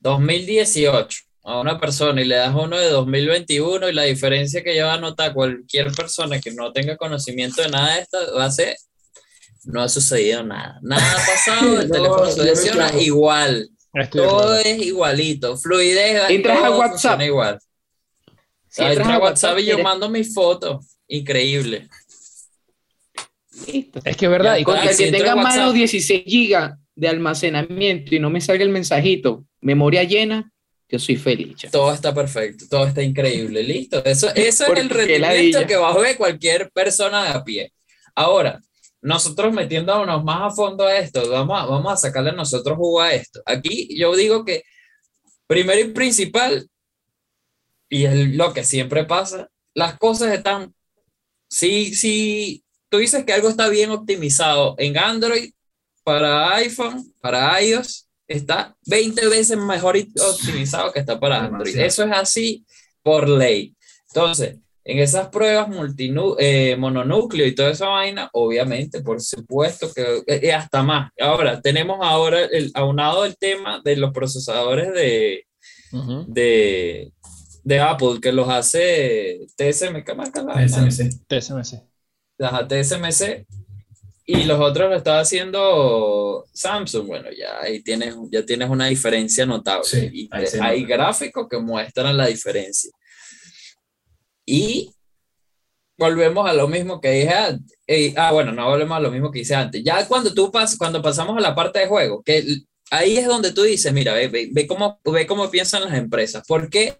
2018 0.00 1.31
a 1.44 1.60
una 1.60 1.78
persona 1.80 2.20
y 2.20 2.24
le 2.24 2.36
das 2.36 2.54
uno 2.54 2.78
de 2.78 2.88
2021 2.88 3.88
y 3.88 3.92
la 3.92 4.02
diferencia 4.04 4.62
que 4.62 4.80
va 4.82 4.94
a 4.94 5.00
notar 5.00 5.32
cualquier 5.34 5.90
persona 5.92 6.40
que 6.40 6.52
no 6.52 6.72
tenga 6.72 6.96
conocimiento 6.96 7.62
de 7.62 7.68
nada 7.68 7.94
de 7.96 8.00
esto 8.02 8.18
va 8.36 8.44
a 8.44 8.50
ser, 8.50 8.76
no 9.64 9.82
ha 9.82 9.88
sucedido 9.88 10.42
nada. 10.44 10.78
Nada 10.82 11.02
ha 11.12 11.16
pasado, 11.16 11.80
el 11.82 11.88
No, 11.88 12.22
teléfono 12.34 12.44
reclamo. 12.44 13.00
igual. 13.00 13.68
Estoy 13.94 14.20
Todo 14.26 14.56
es 14.56 14.78
igualito. 14.82 15.56
Fluidez, 15.56 16.30
Entras 16.30 16.62
a 16.64 16.70
WhatsApp. 16.70 17.20
igual. 17.22 17.58
Si 18.68 18.80
entras 18.82 18.98
entra 19.00 19.14
a 19.16 19.18
WhatsApp 19.18 19.58
y 19.58 19.64
yo 19.66 19.72
eres- 19.74 19.84
mando 19.84 20.08
mis 20.08 20.32
fotos. 20.32 20.86
Increíble. 21.08 21.88
Listo. 23.66 24.00
Es 24.04 24.16
que 24.16 24.24
es 24.26 24.30
verdad, 24.30 24.54
Ya, 24.54 24.60
y 24.60 24.64
Con 24.64 24.80
que 24.80 24.88
el 24.88 24.94
si 24.94 25.04
que 25.04 25.12
tenga 25.12 25.34
más 25.36 25.54
de 25.54 25.60
WhatsApp. 25.60 25.74
16 25.76 26.22
gigas 26.26 26.78
de 26.94 27.08
almacenamiento 27.08 28.14
y 28.14 28.18
no 28.20 28.30
me 28.30 28.40
salga 28.40 28.62
el 28.64 28.70
mensajito, 28.70 29.44
memoria 29.60 30.04
llena, 30.04 30.51
yo 30.92 30.98
soy 30.98 31.16
feliz. 31.16 31.56
Todo 31.70 31.92
está 31.92 32.14
perfecto, 32.14 32.66
todo 32.68 32.86
está 32.86 33.02
increíble, 33.02 33.62
listo. 33.62 34.04
Eso, 34.04 34.28
eso 34.34 34.66
es 34.66 34.78
el 34.78 34.90
rendimiento 34.90 35.66
que 35.66 35.74
a 35.74 35.92
ver 35.94 36.18
cualquier 36.18 36.70
persona 36.70 37.24
de 37.24 37.30
a 37.30 37.42
pie. 37.42 37.72
Ahora, 38.14 38.60
nosotros 39.00 39.54
metiéndonos 39.54 40.22
más 40.22 40.52
a 40.52 40.54
fondo 40.54 40.84
a 40.84 40.98
esto, 40.98 41.30
vamos 41.30 41.58
a, 41.58 41.64
vamos 41.64 41.92
a 41.92 41.96
sacarle 41.96 42.32
nosotros 42.32 42.76
jugo 42.76 43.00
a 43.00 43.14
esto. 43.14 43.40
Aquí 43.46 43.88
yo 43.98 44.14
digo 44.14 44.44
que 44.44 44.64
primero 45.46 45.80
y 45.80 45.92
principal, 45.92 46.68
y 47.88 48.04
es 48.04 48.14
lo 48.34 48.52
que 48.52 48.62
siempre 48.62 49.04
pasa, 49.04 49.48
las 49.74 49.98
cosas 49.98 50.34
están, 50.34 50.74
si, 51.48 51.94
si 51.94 52.64
tú 52.90 52.98
dices 52.98 53.24
que 53.24 53.32
algo 53.32 53.48
está 53.48 53.70
bien 53.70 53.90
optimizado 53.90 54.74
en 54.76 54.98
Android, 54.98 55.52
para 56.04 56.54
iPhone, 56.56 57.14
para 57.22 57.62
iOS, 57.62 58.08
está 58.32 58.76
20 58.86 59.28
veces 59.28 59.56
mejor 59.58 59.96
y- 59.96 60.12
optimizado 60.20 60.92
que 60.92 61.00
está 61.00 61.18
para 61.20 61.44
Android. 61.44 61.76
Eso 61.78 62.04
es 62.04 62.12
así 62.12 62.64
por 63.02 63.28
ley. 63.28 63.74
Entonces, 64.08 64.56
en 64.84 64.98
esas 64.98 65.28
pruebas 65.28 65.68
multinu 65.68 66.34
eh, 66.38 66.76
mononúcleo 66.76 67.46
y 67.46 67.54
toda 67.54 67.70
esa 67.70 67.86
vaina, 67.88 68.28
obviamente, 68.32 69.00
por 69.00 69.20
supuesto 69.20 69.92
que 69.94 70.02
eh, 70.26 70.40
eh, 70.42 70.52
hasta 70.52 70.82
más. 70.82 71.10
Ahora, 71.20 71.60
tenemos 71.60 71.98
ahora 72.02 72.44
el, 72.44 72.70
aunado 72.74 73.24
el 73.24 73.36
tema 73.36 73.80
de 73.84 73.96
los 73.96 74.12
procesadores 74.12 74.92
de, 74.92 75.46
de, 76.26 77.12
de 77.62 77.80
Apple, 77.80 78.18
que 78.20 78.32
los 78.32 78.48
hace 78.48 79.46
TSM, 79.56 80.02
¿qué 80.04 80.14
marca 80.14 80.42
la 80.42 80.54
vaina? 80.54 80.90
SMC. 80.90 81.26
TSMC. 81.28 81.80
Ajá, 82.40 82.66
TSMC 82.66 83.46
y 84.24 84.44
los 84.44 84.60
otros 84.60 84.90
lo 84.90 84.96
estaba 84.96 85.20
haciendo 85.20 86.44
Samsung. 86.52 87.06
Bueno, 87.06 87.28
ya 87.36 87.60
ahí 87.60 87.82
tienes, 87.82 88.14
ya 88.30 88.44
tienes 88.44 88.68
una 88.70 88.86
diferencia 88.86 89.44
notable. 89.46 89.84
Sí, 89.84 90.10
y 90.12 90.46
se 90.46 90.60
hay 90.60 90.84
gráficos 90.84 91.48
que 91.48 91.58
muestran 91.58 92.16
la 92.16 92.26
diferencia. 92.26 92.90
Y 94.46 94.92
volvemos 95.98 96.48
a 96.48 96.52
lo 96.52 96.68
mismo 96.68 97.00
que 97.00 97.10
dije 97.10 97.34
antes. 97.34 97.78
Eh, 97.86 98.14
ah, 98.16 98.32
bueno, 98.32 98.52
no 98.52 98.68
volvemos 98.68 98.96
a 98.96 99.00
lo 99.00 99.10
mismo 99.10 99.30
que 99.30 99.40
hice 99.40 99.54
antes. 99.54 99.82
Ya 99.84 100.06
cuando 100.06 100.32
tú 100.32 100.50
pas, 100.50 100.76
cuando 100.76 101.02
pasamos 101.02 101.36
a 101.36 101.40
la 101.40 101.54
parte 101.54 101.80
de 101.80 101.86
juego, 101.86 102.22
que 102.22 102.44
ahí 102.90 103.18
es 103.18 103.26
donde 103.26 103.52
tú 103.52 103.62
dices, 103.62 103.92
mira, 103.92 104.14
ve, 104.14 104.28
ve, 104.28 104.48
ve 104.52 104.66
cómo, 104.66 105.00
ve 105.04 105.26
cómo 105.26 105.50
piensan 105.50 105.82
las 105.84 105.94
empresas. 105.94 106.46
¿Por 106.46 106.70
qué? 106.70 106.98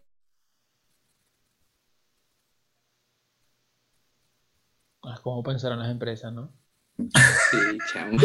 Ah, 5.02 5.18
¿Cómo 5.22 5.42
pensaron 5.42 5.78
las 5.78 5.90
empresas, 5.90 6.32
no? 6.32 6.61
Sí, 6.98 7.78
chamo. 7.92 8.18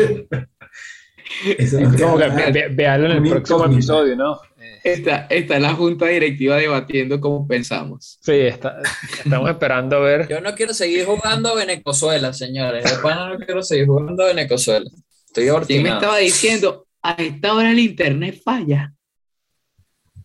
Eso 1.58 1.80
no 1.82 1.92
Es 1.94 2.02
como 2.02 2.18
que 2.18 2.24
queda 2.24 2.36
ve- 2.36 2.42
nada. 2.42 2.52
ve- 2.52 2.68
véalo 2.70 3.06
en 3.08 3.12
el 3.24 3.30
próximo 3.30 3.66
episodio, 3.66 4.16
¿no? 4.16 4.40
Está, 4.84 5.28
está 5.30 5.60
la 5.60 5.74
junta 5.74 6.06
directiva 6.06 6.56
debatiendo 6.58 7.20
cómo 7.20 7.46
pensamos. 7.48 8.20
Sí, 8.22 8.32
está- 8.34 8.82
estamos 9.24 9.50
esperando 9.50 9.98
a 9.98 10.00
ver. 10.00 10.28
Yo 10.30 10.40
no 10.40 10.56
quiero 10.56 10.74
seguir 10.74 11.06
jugando 11.06 11.50
a 11.50 11.56
Venezuela, 11.56 12.32
señores. 12.32 12.84
De 12.84 12.98
pana 13.00 13.30
no 13.34 13.38
quiero 13.40 13.62
seguir 13.64 13.88
jugando 13.88 14.24
a 14.24 14.28
Venezuela. 14.28 14.90
Estoy 15.26 15.50
¿Quién 15.68 15.84
me 15.84 15.90
estaba 15.90 16.18
diciendo? 16.18 16.88
A 17.02 17.12
esta 17.14 17.54
hora 17.54 17.72
el 17.72 17.80
internet 17.80 18.42
falla. 18.44 18.94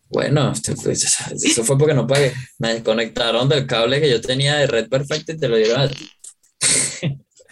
Bueno, 0.09 0.53
pues, 0.83 1.03
eso 1.43 1.63
fue 1.63 1.77
porque 1.77 1.93
no 1.93 2.05
pagué. 2.07 2.31
Me 2.59 2.73
desconectaron 2.75 3.49
del 3.49 3.65
cable 3.67 3.99
que 3.99 4.09
yo 4.09 4.21
tenía 4.21 4.55
de 4.55 4.67
red 4.67 4.87
perfecta 4.87 5.33
y 5.33 5.37
te 5.37 5.49
lo 5.49 5.57
dieron 5.57 5.81
a 5.81 5.87
ti. 5.89 6.09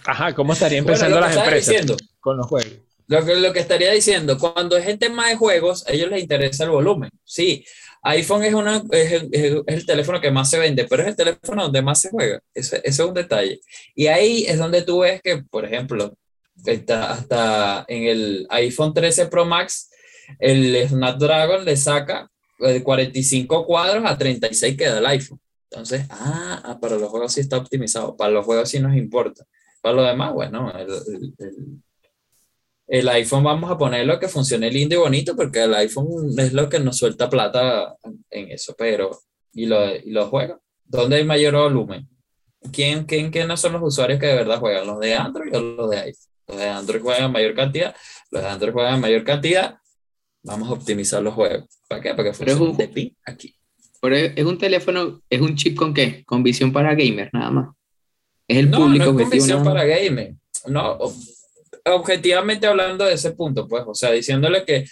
Ajá, 0.05 0.33
¿cómo 0.33 0.53
estarían 0.53 0.83
Bueno, 0.83 0.99
pensando 0.99 1.19
lo 1.19 1.27
que 1.27 1.35
las 1.35 1.37
empresas 1.45 1.67
diciendo, 1.73 1.97
con 2.19 2.37
los 2.37 2.47
juegos? 2.47 2.71
Lo 3.07 3.25
que, 3.25 3.35
lo 3.35 3.51
que 3.53 3.59
estaría 3.59 3.91
diciendo, 3.91 4.37
cuando 4.37 4.77
es 4.77 4.85
gente 4.85 5.09
más 5.09 5.29
de 5.29 5.35
juegos, 5.35 5.85
a 5.87 5.91
ellos 5.91 6.09
les 6.09 6.21
interesa 6.21 6.63
el 6.63 6.69
volumen. 6.69 7.09
Sí, 7.25 7.65
iPhone 8.03 8.43
es, 8.43 8.53
una, 8.53 8.81
es, 8.91 9.11
el, 9.11 9.29
es 9.31 9.43
el- 9.43 9.63
el 9.67 9.85
teléfono 9.85 10.21
que 10.21 10.31
más 10.31 10.49
se 10.49 10.57
vende, 10.59 10.85
pero 10.89 11.03
es 11.03 11.09
el 11.09 11.15
teléfono 11.15 11.63
donde 11.63 11.81
más 11.81 11.99
se 12.01 12.09
juega. 12.09 12.39
Ese, 12.53 12.77
ese 12.77 12.87
es 12.87 12.99
un 13.07 13.13
detalle. 13.13 13.59
Y 13.95 14.07
ahí 14.07 14.45
es 14.47 14.57
donde 14.57 14.81
tú 14.83 14.99
ves 15.01 15.21
que, 15.21 15.43
por 15.49 15.65
ejemplo, 15.65 16.15
está 16.65 17.11
hasta 17.11 17.85
en 17.87 18.03
el 18.03 18.47
iPhone 18.49 18.93
13 18.93 19.27
Pro 19.27 19.45
Max, 19.45 19.89
el 20.39 20.87
Snapdragon 20.87 21.65
le 21.65 21.75
saca 21.75 22.29
de 22.59 22.81
45 22.83 23.65
cuadros 23.65 24.03
a 24.05 24.17
36 24.17 24.77
queda 24.77 24.99
el 24.99 25.05
iPhone. 25.05 25.39
Entonces, 25.69 26.05
ah, 26.09 26.61
ah, 26.63 26.79
para 26.79 26.95
los 26.97 27.09
juegos 27.09 27.33
sí 27.33 27.41
está 27.41 27.57
optimizado, 27.57 28.15
para 28.15 28.31
los 28.31 28.45
juegos 28.45 28.69
sí 28.69 28.79
nos 28.79 28.95
importa. 28.95 29.45
Para 29.81 29.95
lo 29.95 30.03
demás, 30.03 30.33
bueno, 30.33 30.71
el, 30.77 30.89
el- 30.89 31.33
el- 31.39 31.81
el 32.87 33.07
iPhone 33.09 33.43
vamos 33.43 33.71
a 33.71 33.77
ponerlo 33.77 34.19
que 34.19 34.27
funcione 34.27 34.69
lindo 34.69 34.95
y 34.95 34.99
bonito 34.99 35.35
porque 35.35 35.63
el 35.63 35.73
iPhone 35.75 36.07
es 36.37 36.51
lo 36.53 36.67
que 36.69 36.79
nos 36.79 36.97
suelta 36.97 37.29
plata 37.29 37.95
en 38.29 38.51
eso, 38.51 38.75
pero 38.77 39.11
¿y, 39.53 39.65
lo, 39.65 39.95
y 39.95 40.11
los 40.11 40.27
juegos? 40.29 40.59
¿Dónde 40.83 41.15
hay 41.17 41.23
mayor 41.23 41.53
volumen? 41.55 42.07
¿Quién, 42.73 43.05
quién, 43.05 43.31
¿Quiénes 43.31 43.59
son 43.61 43.73
los 43.73 43.81
usuarios 43.83 44.19
que 44.19 44.25
de 44.27 44.35
verdad 44.35 44.59
juegan? 44.59 44.85
¿Los 44.85 44.99
de 44.99 45.15
Android 45.15 45.55
o 45.55 45.61
los 45.61 45.89
de 45.89 45.97
iPhone? 45.99 46.27
Los 46.47 46.57
de 46.57 46.67
Android 46.67 47.01
juegan 47.01 47.31
mayor 47.31 47.55
cantidad, 47.55 47.95
los 48.29 48.41
de 48.43 48.49
Android 48.49 48.73
juegan 48.73 48.99
mayor 48.99 49.23
cantidad, 49.23 49.77
vamos 50.43 50.69
a 50.69 50.73
optimizar 50.73 51.23
los 51.23 51.33
juegos. 51.33 51.69
¿Para 51.87 52.01
qué? 52.01 52.09
Para 52.13 52.31
que 52.31 52.37
Pero 52.37 52.51
es 52.51 52.57
funcione 52.57 52.71
un- 52.71 52.77
de 52.77 52.87
pin 52.89 53.17
aquí. 53.25 53.55
Pero 54.01 54.15
es, 54.15 54.43
un 54.43 54.57
teléfono, 54.57 55.21
es 55.29 55.39
un 55.41 55.55
chip 55.55 55.77
con 55.77 55.93
qué? 55.93 56.25
Con 56.25 56.43
visión 56.43 56.73
para 56.73 56.93
gamers, 56.93 57.29
nada 57.33 57.51
más. 57.51 57.69
Es 58.51 58.57
el 58.57 58.69
No, 58.71 58.77
público 58.77 59.05
no 59.05 59.11
es 59.11 59.15
objetivo. 59.15 59.29
convicción 59.29 59.63
nada 59.63 59.71
para 59.73 59.85
gaming. 59.85 60.39
No, 60.67 60.97
objetivamente 61.85 62.67
hablando 62.67 63.05
de 63.05 63.13
ese 63.13 63.31
punto, 63.31 63.67
pues, 63.67 63.83
o 63.87 63.93
sea, 63.95 64.11
diciéndole 64.11 64.63
que 64.65 64.85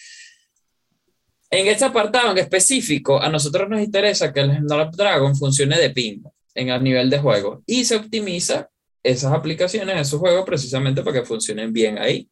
en 1.51 1.67
este 1.67 1.85
apartado 1.85 2.31
en 2.31 2.37
específico, 2.37 3.19
a 3.21 3.29
nosotros 3.29 3.67
nos 3.69 3.81
interesa 3.81 4.31
que 4.31 4.41
el 4.41 4.57
Snapdragon 4.59 5.35
funcione 5.35 5.77
de 5.79 5.89
ping 5.89 6.21
en 6.55 6.69
el 6.69 6.83
nivel 6.83 7.09
de 7.09 7.19
juego 7.19 7.63
y 7.65 7.85
se 7.85 7.95
optimiza 7.95 8.69
esas 9.03 9.33
aplicaciones, 9.33 9.99
esos 9.99 10.19
juegos, 10.19 10.45
precisamente 10.45 11.01
para 11.03 11.19
que 11.19 11.25
funcionen 11.25 11.71
bien 11.73 11.97
ahí 11.97 12.29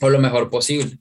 o 0.00 0.08
lo 0.10 0.18
mejor 0.18 0.50
posible. 0.50 0.98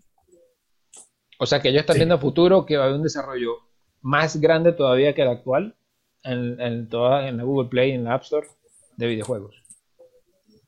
O 1.39 1.45
sea 1.45 1.62
que 1.62 1.69
ellos 1.69 1.81
están 1.81 1.95
Sí. 1.95 1.99
viendo 1.99 2.15
a 2.15 2.19
futuro 2.19 2.65
que 2.65 2.77
va 2.77 2.84
a 2.84 2.86
haber 2.88 2.97
un 2.97 3.03
desarrollo 3.03 3.58
más 4.01 4.38
grande 4.39 4.71
todavía 4.71 5.13
que 5.13 5.23
el 5.23 5.27
actual 5.29 5.75
en, 6.23 6.60
en 6.62 6.88
toda, 6.88 7.27
en 7.27 7.38
la 7.38 7.43
Google 7.43 7.67
Play, 7.69 7.91
en 7.91 8.05
la 8.05 8.13
App 8.13 8.23
Store 8.23 8.47
de 8.97 9.08
videojuegos. 9.08 9.55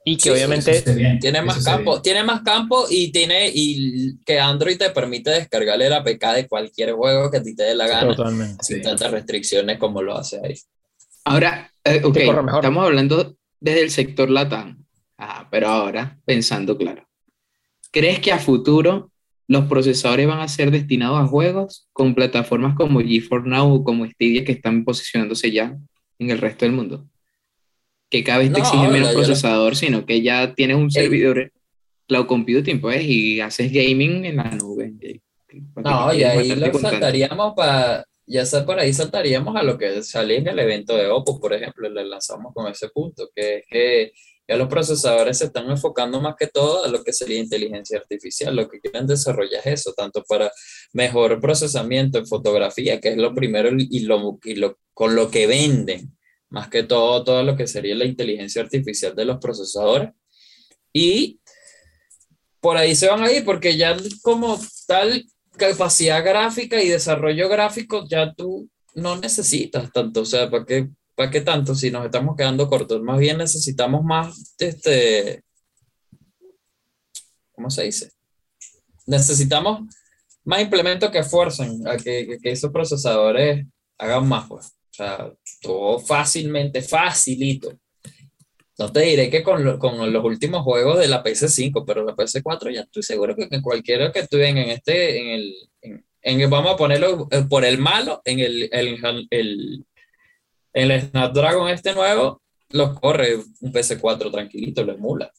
Y 0.05 0.15
que 0.15 0.23
Sí, 0.23 0.29
obviamente 0.29 0.83
bien, 0.95 1.19
Tiene 1.19 1.41
más 1.41 1.63
campo, 1.65 1.91
bien. 1.91 2.01
tiene 2.01 2.23
más 2.23 2.41
campo 2.41 2.85
y 2.89 3.11
tiene 3.11 3.51
y 3.53 4.17
que 4.25 4.39
Android 4.39 4.77
te 4.77 4.89
permite 4.91 5.31
descargarle 5.31 5.89
la 5.89 5.97
APK 5.97 6.33
de 6.33 6.47
cualquier 6.47 6.93
juego 6.93 7.29
que 7.29 7.37
a 7.37 7.43
ti 7.43 7.53
te 7.55 7.63
dé 7.63 7.75
la 7.75 7.87
gana. 7.87 8.15
totalmente. 8.15 8.63
sin 8.63 8.77
Sí. 8.77 8.81
tantas 8.83 9.11
restricciones 9.11 9.77
como 9.77 10.01
lo 10.01 10.15
hace 10.17 10.39
ahí. 10.41 10.55
Ahora, 11.25 11.69
eh, 11.83 12.01
ok, 12.05 12.15
estamos 12.17 12.85
hablando 12.85 13.35
desde 13.59 13.81
el 13.81 13.91
sector 13.91 14.29
LATAM. 14.29 14.81
Ah, 15.17 15.47
pero 15.51 15.67
ahora, 15.67 16.17
pensando 16.23 16.77
claro. 16.77 17.05
¿Crees 17.91 18.19
que 18.19 18.31
a 18.31 18.39
futuro 18.39 19.11
los 19.49 19.65
procesadores 19.65 20.25
van 20.27 20.39
a 20.39 20.47
ser 20.47 20.71
destinados 20.71 21.19
a 21.19 21.27
juegos 21.27 21.89
con 21.91 22.15
plataformas 22.15 22.75
como 22.75 23.01
GeForce 23.01 23.49
Now 23.49 23.73
o 23.73 23.83
como 23.83 24.05
Stadia 24.05 24.45
que 24.45 24.51
están 24.53 24.85
posicionándose 24.85 25.51
ya 25.51 25.75
en 26.19 26.29
el 26.29 26.37
resto 26.37 26.63
del 26.65 26.73
mundo? 26.75 27.05
Que 28.09 28.23
cada 28.23 28.39
vez 28.39 28.53
te 28.53 28.59
No, 28.59 28.65
exige 28.65 28.87
menos 28.87 29.13
procesador, 29.13 29.75
sino 29.75 30.05
que 30.05 30.21
ya 30.21 30.53
tienes 30.55 30.77
un 30.77 30.89
servidor 30.91 31.51
cloud 32.07 32.25
computing, 32.25 32.79
pues, 32.79 33.03
y 33.03 33.41
haces 33.41 33.71
gaming 33.71 34.25
en 34.25 34.37
la 34.37 34.51
nube. 34.51 34.93
No, 35.75 36.13
y 36.13 36.23
ahí 36.23 36.55
lo 36.55 36.73
saltaríamos 36.79 37.53
para, 37.55 38.05
ya 38.25 38.45
sea 38.45 38.65
por 38.65 38.79
ahí 38.79 38.93
saltaríamos 38.93 39.55
a 39.55 39.63
lo 39.63 39.77
que 39.77 40.03
salió 40.03 40.37
en 40.37 40.47
el 40.47 40.59
evento 40.59 40.95
de 40.95 41.07
Oppo, 41.07 41.39
por 41.39 41.53
ejemplo, 41.53 41.89
le 41.89 42.05
lanzamos 42.05 42.53
con 42.53 42.71
ese 42.71 42.89
punto, 42.89 43.29
que 43.33 43.57
es 43.57 43.63
que 43.69 44.11
ya 44.47 44.55
los 44.55 44.69
procesadores 44.69 45.37
se 45.37 45.45
están 45.45 45.69
enfocando 45.69 46.21
más 46.21 46.35
que 46.37 46.47
todo 46.47 46.85
a 46.85 46.87
lo 46.87 47.03
que 47.03 47.11
sería 47.11 47.39
inteligencia 47.39 47.99
artificial, 47.99 48.55
lo 48.55 48.69
que 48.69 48.79
quieren 48.79 49.05
desarrollar 49.07 49.61
es 49.65 49.81
eso, 49.81 49.93
tanto 49.95 50.23
para 50.23 50.51
mejor 50.93 51.39
procesamiento 51.41 52.17
en 52.17 52.27
fotografía, 52.27 52.99
que 53.01 53.09
es 53.09 53.17
lo 53.17 53.33
primero 53.33 53.69
y 53.77 53.99
lo, 54.01 54.39
y 54.43 54.55
lo 54.55 54.77
con 54.93 55.15
lo 55.15 55.29
que 55.29 55.47
venden, 55.47 56.16
más 56.49 56.69
que 56.69 56.83
todo, 56.83 57.23
todo 57.23 57.43
lo 57.43 57.55
que 57.55 57.67
sería 57.67 57.95
la 57.95 58.05
inteligencia 58.05 58.61
artificial 58.61 59.15
de 59.15 59.25
los 59.25 59.37
procesadores. 59.39 60.11
Y 60.93 61.39
por 62.59 62.77
ahí 62.77 62.95
se 62.95 63.07
van 63.07 63.23
a 63.23 63.31
ir, 63.31 63.45
porque 63.45 63.77
ya 63.77 63.95
como 64.21 64.59
tal 64.87 65.25
capacidad 65.57 66.23
gráfica 66.23 66.81
y 66.81 66.89
desarrollo 66.89 67.49
gráfico 67.49 68.05
ya 68.07 68.33
tú 68.33 68.69
no 68.93 69.15
necesitas 69.17 69.91
tanto, 69.91 70.21
o 70.21 70.25
sea, 70.25 70.49
¿para 70.49 70.65
qué, 70.65 70.89
para 71.15 71.29
qué 71.31 71.41
tanto 71.41 71.75
si 71.75 71.91
nos 71.91 72.05
estamos 72.05 72.35
quedando 72.35 72.67
cortos? 72.67 73.01
Más 73.01 73.19
bien 73.19 73.37
necesitamos 73.37 74.03
más, 74.03 74.55
este, 74.59 75.43
¿cómo 77.53 77.69
se 77.69 77.83
dice? 77.83 78.11
Necesitamos 79.05 79.81
más 80.43 80.61
implementos 80.61 81.11
que 81.11 81.19
esfuercen 81.19 81.87
a 81.87 81.97
que- 81.97 82.37
que 82.41 82.51
esos 82.51 82.71
procesadores 82.71 83.65
hagan 83.97 84.27
más, 84.27 84.47
pues. 84.47 84.67
O 84.67 84.93
sea, 84.93 85.31
todo 85.61 85.99
fácilmente, 85.99 86.81
facilito. 86.81 87.73
No 88.79 88.91
te 88.91 89.01
diré 89.01 89.29
que 89.29 89.41
con, 89.41 89.63
lo- 89.63 89.79
con 89.79 90.11
los 90.13 90.23
últimos 90.23 90.61
juegos 90.63 90.99
de 90.99 91.07
la 91.07 91.23
PS5, 91.23 91.83
pero 91.85 92.05
la 92.05 92.15
PS4 92.15 92.71
ya 92.73 92.81
estoy 92.81 93.01
seguro 93.03 93.35
que, 93.35 93.49
que 93.49 93.61
cualquiera 93.61 94.11
que 94.11 94.19
estuvieran 94.19 94.57
en 94.59 94.69
este, 94.69 95.19
en 95.19 95.27
el, 95.29 95.55
en, 95.81 96.05
en 96.21 96.41
el- 96.41 96.47
vamos 96.49 96.73
a 96.73 96.77
ponerlo 96.77 97.27
eh, 97.31 97.43
por 97.49 97.65
el 97.65 97.79
malo, 97.79 98.21
en 98.23 98.39
el, 98.39 98.69
el, 98.71 99.27
el, 99.31 99.85
el 100.73 101.01
Snapdragon 101.09 101.69
este 101.69 101.93
nuevo, 101.95 102.41
los 102.69 102.99
corre 102.99 103.37
un 103.61 103.73
PS4 103.73 104.31
tranquilito, 104.31 104.83
lo 104.83 104.93
emula. 104.93 105.31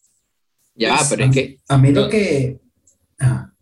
Ya, 0.75 0.97
Pues, 0.97 1.09
pero 1.11 1.25
es 1.27 1.31
que. 1.33 1.59
A 1.69 1.79
mí 1.79 1.93
lo 1.93 2.03
no. 2.03 2.09
que... 2.09 2.59
ah, 3.21 3.53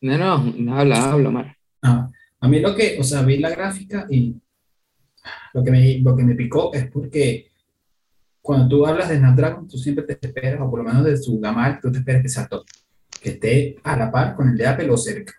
No, 0.00 0.18
no, 0.18 0.38
no 0.56 0.76
habla, 0.78 1.12
habla, 1.12 1.30
Mar. 1.30 1.56
ah, 1.82 2.08
a 2.40 2.48
mí 2.48 2.58
lo 2.58 2.74
que, 2.74 2.96
o 2.98 3.04
sea, 3.04 3.22
vi 3.22 3.36
la 3.38 3.50
gráfica 3.50 4.06
y 4.10 4.34
lo 5.54 5.62
que 5.64 5.70
me, 5.70 5.98
lo 5.98 6.16
que 6.16 6.22
me 6.24 6.34
picó 6.34 6.72
es 6.74 6.86
porque 6.90 7.50
cuando 8.42 8.68
tú 8.68 8.86
hablas 8.86 9.08
de 9.08 9.18
Snapdragon, 9.18 9.68
tú 9.68 9.76
siempre 9.78 10.04
te 10.04 10.26
esperas, 10.26 10.60
o 10.60 10.70
por 10.70 10.78
lo 10.82 10.84
menos 10.84 11.04
de 11.04 11.16
su 11.16 11.38
gama 11.38 11.78
tú 11.80 11.92
te 11.92 11.98
esperas 11.98 12.22
que 12.22 12.28
sea 12.28 12.46
top, 12.48 12.64
que 13.20 13.30
esté 13.30 13.76
a 13.84 13.96
la 13.96 14.10
par 14.10 14.34
con 14.34 14.48
el 14.48 14.56
de 14.56 14.66
Apple 14.66 14.90
o 14.90 14.96
cerca. 14.96 15.34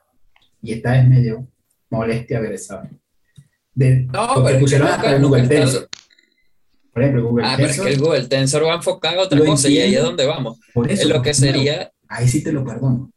Y 0.62 0.74
esta 0.74 0.98
es 1.02 1.08
medio 1.08 1.48
molestia 1.90 2.40
ver 2.40 2.54
esa. 2.54 2.88
De, 3.74 4.02
No, 4.06 4.44
pero 4.44 4.50
es 4.50 4.60
pusieron 4.62 4.88
nunca- 4.88 4.98
hasta 5.02 5.16
el 5.16 5.22
Google 5.24 5.48
Tensor. 5.48 5.90
Por 6.94 7.02
ejemplo, 7.04 7.24
Google 7.30 7.46
Ah, 7.48 7.54
pero 7.56 7.70
es 7.70 7.76
Tensor, 7.76 7.88
que 7.88 7.94
el 7.94 8.00
Google 8.02 8.28
Tensor 8.28 8.66
va 8.68 8.76
enfocado 8.76 9.22
a 9.22 9.24
otra 9.24 9.40
cosa 9.46 9.68
y 9.70 9.72
ahí 9.74 9.78
es 9.80 9.86
entiendo. 9.86 10.08
donde 10.10 10.26
vamos. 10.28 10.60
por 10.74 10.92
eso, 10.92 11.04
En 11.04 11.10
lo 11.10 11.22
que 11.22 11.30
es 11.32 11.38
sería, 11.38 11.92
Ahí 12.08 12.28
sí 12.28 12.44
te 12.44 12.52
lo 12.52 12.64
perdono. 12.66 13.12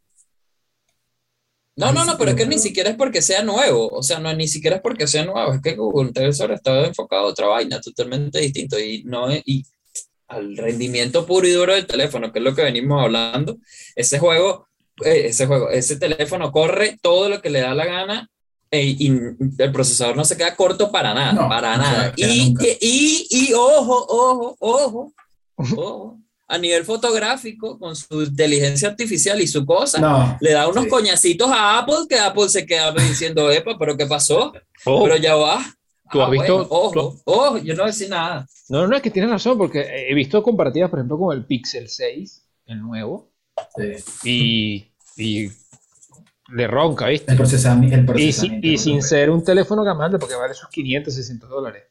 No, 1.77 1.93
no, 1.93 2.05
no, 2.05 2.17
pero 2.17 2.31
es 2.31 2.37
que 2.37 2.47
ni 2.47 2.59
siquiera 2.59 2.91
es 2.91 2.97
porque 2.97 3.21
sea 3.21 3.43
nuevo, 3.43 3.89
o 3.89 4.03
sea, 4.03 4.21
no 4.21 4.33
ni 4.33 4.47
siquiera 4.47 4.77
es 4.77 4.83
porque 4.83 5.09
sea 5.09 5.25
nuevo, 5.25 5.55
es 5.55 5.61
que 5.61 5.75
Google 5.75 6.13
Tensor 6.13 6.53
está 6.53 6.87
enfocado 6.87 7.23
a 7.23 7.31
otra 7.31 7.49
vaina 7.49 7.81
totalmente 7.81 8.39
distinto 8.39 8.79
y 8.79 9.03
no 9.05 9.29
y 9.33 9.65
al 10.29 10.57
rendimiento 10.57 11.27
puro 11.27 11.47
y 11.47 11.53
duro 11.53 11.75
del 11.75 11.87
teléfono, 11.87 12.33
que 12.33 12.39
es 12.39 12.45
lo 12.45 12.55
que 12.55 12.63
venimos 12.63 13.03
hablando, 13.03 13.59
ese 13.97 14.21
juego, 14.21 14.69
eh, 15.05 15.27
ese 15.27 15.47
juego, 15.47 15.69
ese 15.69 15.97
teléfono 15.97 16.53
corre 16.53 16.97
todo 17.03 17.29
lo 17.29 17.43
que 17.43 17.51
le 17.51 17.61
da 17.61 17.75
la 17.75 17.87
gana 17.87 18.31
eh, 18.71 18.97
y 18.99 19.09
el 19.59 19.73
procesador 19.73 20.17
no 20.17 20.25
se 20.25 20.37
queda 20.37 20.57
corto 20.57 20.91
para 20.91 21.13
nada, 21.13 21.33
No, 21.33 21.49
para 21.49 21.77
nada. 21.77 22.13
Y, 22.17 22.25
y, 22.25 22.79
y, 22.81 23.27
y 23.31 23.53
ojo, 23.53 24.07
ojo, 24.09 24.57
ojo, 24.61 25.13
ojo, 25.57 26.19
a 26.47 26.59
nivel 26.59 26.85
fotográfico, 26.85 27.79
con 27.79 27.97
su 27.97 28.23
inteligencia 28.23 28.89
artificial 28.89 29.41
y 29.41 29.47
su 29.47 29.65
cosa, 29.65 29.99
No, 30.01 30.37
le 30.41 30.53
da 30.53 30.69
unos 30.69 30.85
Sí. 30.85 30.91
coñacitos 30.91 31.51
a 31.51 31.79
Apple 31.79 32.07
que 32.09 32.19
Apple 32.19 32.49
se 32.49 32.67
queda 32.67 32.93
diciendo, 32.93 33.51
epa, 33.51 33.77
pero 33.79 33.97
¿qué 33.97 34.07
pasó? 34.07 34.53
Oh, 34.85 35.05
Pero 35.05 35.17
ya 35.17 35.35
va. 35.37 35.65
¿Tú 36.13 36.21
has 36.21 36.29
Ah, 36.29 36.31
visto- 36.31 36.55
bueno, 36.57 36.69
ojo, 36.71 37.21
ojo, 37.25 37.59
yo 37.59 37.73
no 37.75 37.83
voy 37.83 37.89
a 37.89 37.93
decir 37.93 38.11
nada. 38.11 38.47
no, 38.69 38.87
no, 38.87 38.95
es 38.95 39.03
que 39.03 39.11
tienes 39.11 39.31
razón, 39.31 39.57
porque 39.57 40.07
he 40.09 40.15
visto 40.15 40.43
comparativas, 40.43 40.91
por 40.91 40.99
ejemplo, 40.99 41.19
con 41.19 41.37
el 41.37 41.45
Pixel 41.47 41.89
6, 41.89 42.43
el 42.67 42.81
nuevo, 42.83 43.33
sí. 44.23 44.91
y 45.17 45.45
y 45.47 45.51
le 46.53 46.67
ronca, 46.67 47.07
¿viste? 47.09 47.33
El, 47.33 47.39
procesami- 47.39 47.91
el 47.93 48.01
Y, 48.21 48.33
si- 48.33 48.41
procesamiento. 48.41 48.67
y 48.67 48.79
sin 48.79 49.03
ser 49.03 49.31
un 49.31 49.43
teléfono 49.43 49.83
grande 49.83 50.19
porque 50.19 50.35
vale 50.35 50.53
sus 50.55 50.69
500, 50.69 51.15
600 51.15 51.49
dólares, 51.49 51.85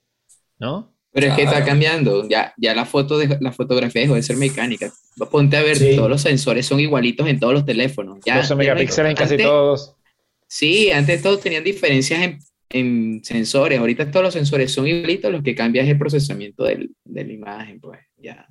¿no? 0.59 0.92
Pero 1.13 1.28
es 1.28 1.34
que 1.36 1.43
está 1.43 1.63
cambiando. 1.63 2.28
Ya, 2.28 2.54
ya 2.58 2.73
la 2.73 2.86
foto 2.86 3.17
de 3.17 3.38
la 3.39 3.52
fotografía 3.52 4.02
dejó 4.02 4.15
de 4.15 4.23
ser 4.23 4.38
mecánica. 4.38 4.91
Ponte 5.32 5.58
a 5.58 5.62
ver, 5.63 5.78
Sí. 5.78 5.95
todos 5.95 6.10
los 6.10 6.21
sensores 6.21 6.65
son 6.65 6.80
igualitos 6.80 7.28
en 7.28 7.39
todos 7.39 7.54
los 7.54 7.65
teléfonos. 7.65 8.19
Ya, 8.26 8.38
12 8.38 8.49
ya 8.49 8.56
no 8.56 8.62
hay- 8.62 8.67
megapíxeles 8.67 9.10
en 9.12 9.15
casi 9.15 9.34
antes- 9.36 9.45
todos. 9.47 9.95
Sí, 10.47 10.91
antes 10.91 11.21
todos 11.21 11.39
tenían 11.41 11.63
diferencias 11.63 12.21
en, 12.21 12.39
en 12.69 13.23
sensores. 13.23 13.80
Ahorita 13.80 14.10
todos 14.10 14.23
los 14.26 14.34
sensores 14.34 14.71
son 14.71 14.88
igualitos, 14.88 15.32
lo 15.32 15.43
que 15.43 15.54
cambia 15.56 15.84
es 15.84 15.89
el 15.89 15.97
procesamiento 15.99 16.63
del- 16.63 16.91
de 17.04 17.23
la 17.26 17.34
imagen, 17.34 17.80
pues 17.80 17.99
ya. 18.17 18.47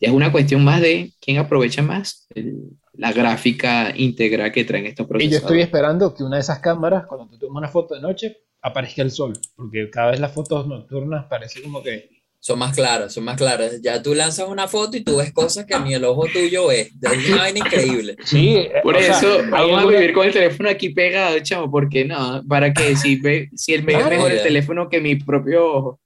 Ya 0.00 0.08
es 0.08 0.14
una 0.14 0.32
cuestión 0.32 0.64
más 0.64 0.80
de 0.80 1.12
quién 1.20 1.38
aprovecha 1.38 1.82
más 1.82 2.26
el- 2.34 2.70
la 2.94 3.12
gráfica 3.12 3.92
íntegra 3.96 4.50
que 4.52 4.64
traen 4.64 4.86
estos 4.86 5.04
Y 5.04 5.06
yo 5.06 5.08
procesadores. 5.08 5.42
estoy 5.44 5.60
esperando 5.62 6.12
que 6.14 6.24
una 6.24 6.36
de 6.36 6.42
esas 6.42 6.58
cámaras, 6.58 7.06
cuando 7.06 7.28
tú 7.28 7.38
tomas 7.38 7.60
una 7.62 7.68
foto 7.68 7.94
de 7.94 8.00
noche, 8.00 8.36
aparezca 8.62 9.02
el 9.02 9.10
sol, 9.10 9.32
porque 9.56 9.90
cada 9.90 10.12
vez 10.12 10.20
las 10.20 10.32
fotos 10.32 10.66
nocturnas 10.66 11.26
parece 11.28 11.60
como 11.62 11.82
que... 11.82 12.08
Son 12.44 12.58
más 12.58 12.74
claras, 12.74 13.12
son 13.14 13.22
más 13.22 13.36
claras. 13.36 13.80
Ya 13.82 14.02
tú 14.02 14.14
lanzas 14.16 14.48
una 14.48 14.66
foto 14.66 14.96
y 14.96 15.04
tú 15.04 15.18
ves 15.18 15.32
cosas 15.32 15.64
que 15.64 15.78
ni 15.78 15.94
el 15.94 16.04
ojo 16.04 16.24
tuyo 16.32 16.66
ve. 16.66 16.90
Es 17.00 17.28
una 17.28 17.42
vaina 17.42 17.60
increíble. 17.60 18.16
Sí, 18.24 18.56
eh, 18.56 18.72
Por 18.82 18.98
sea, 19.00 19.16
eso 19.16 19.38
hay 19.38 19.48
vamos 19.70 19.84
a 19.84 19.86
vivir 19.86 20.12
con 20.12 20.26
el 20.26 20.32
teléfono 20.32 20.68
aquí 20.68 20.88
pegado, 20.88 21.38
chamo, 21.38 21.70
porque 21.70 22.04
no, 22.04 22.42
para 22.48 22.72
que 22.74 22.96
si, 22.96 23.14
ve, 23.20 23.48
si 23.54 23.74
el, 23.74 23.84
Claro. 23.84 24.10
mejor 24.10 24.32
el 24.32 24.42
teléfono 24.42 24.88
que 24.88 25.00
mi 25.00 25.14
propio 25.14 25.64
ojo. 25.72 26.00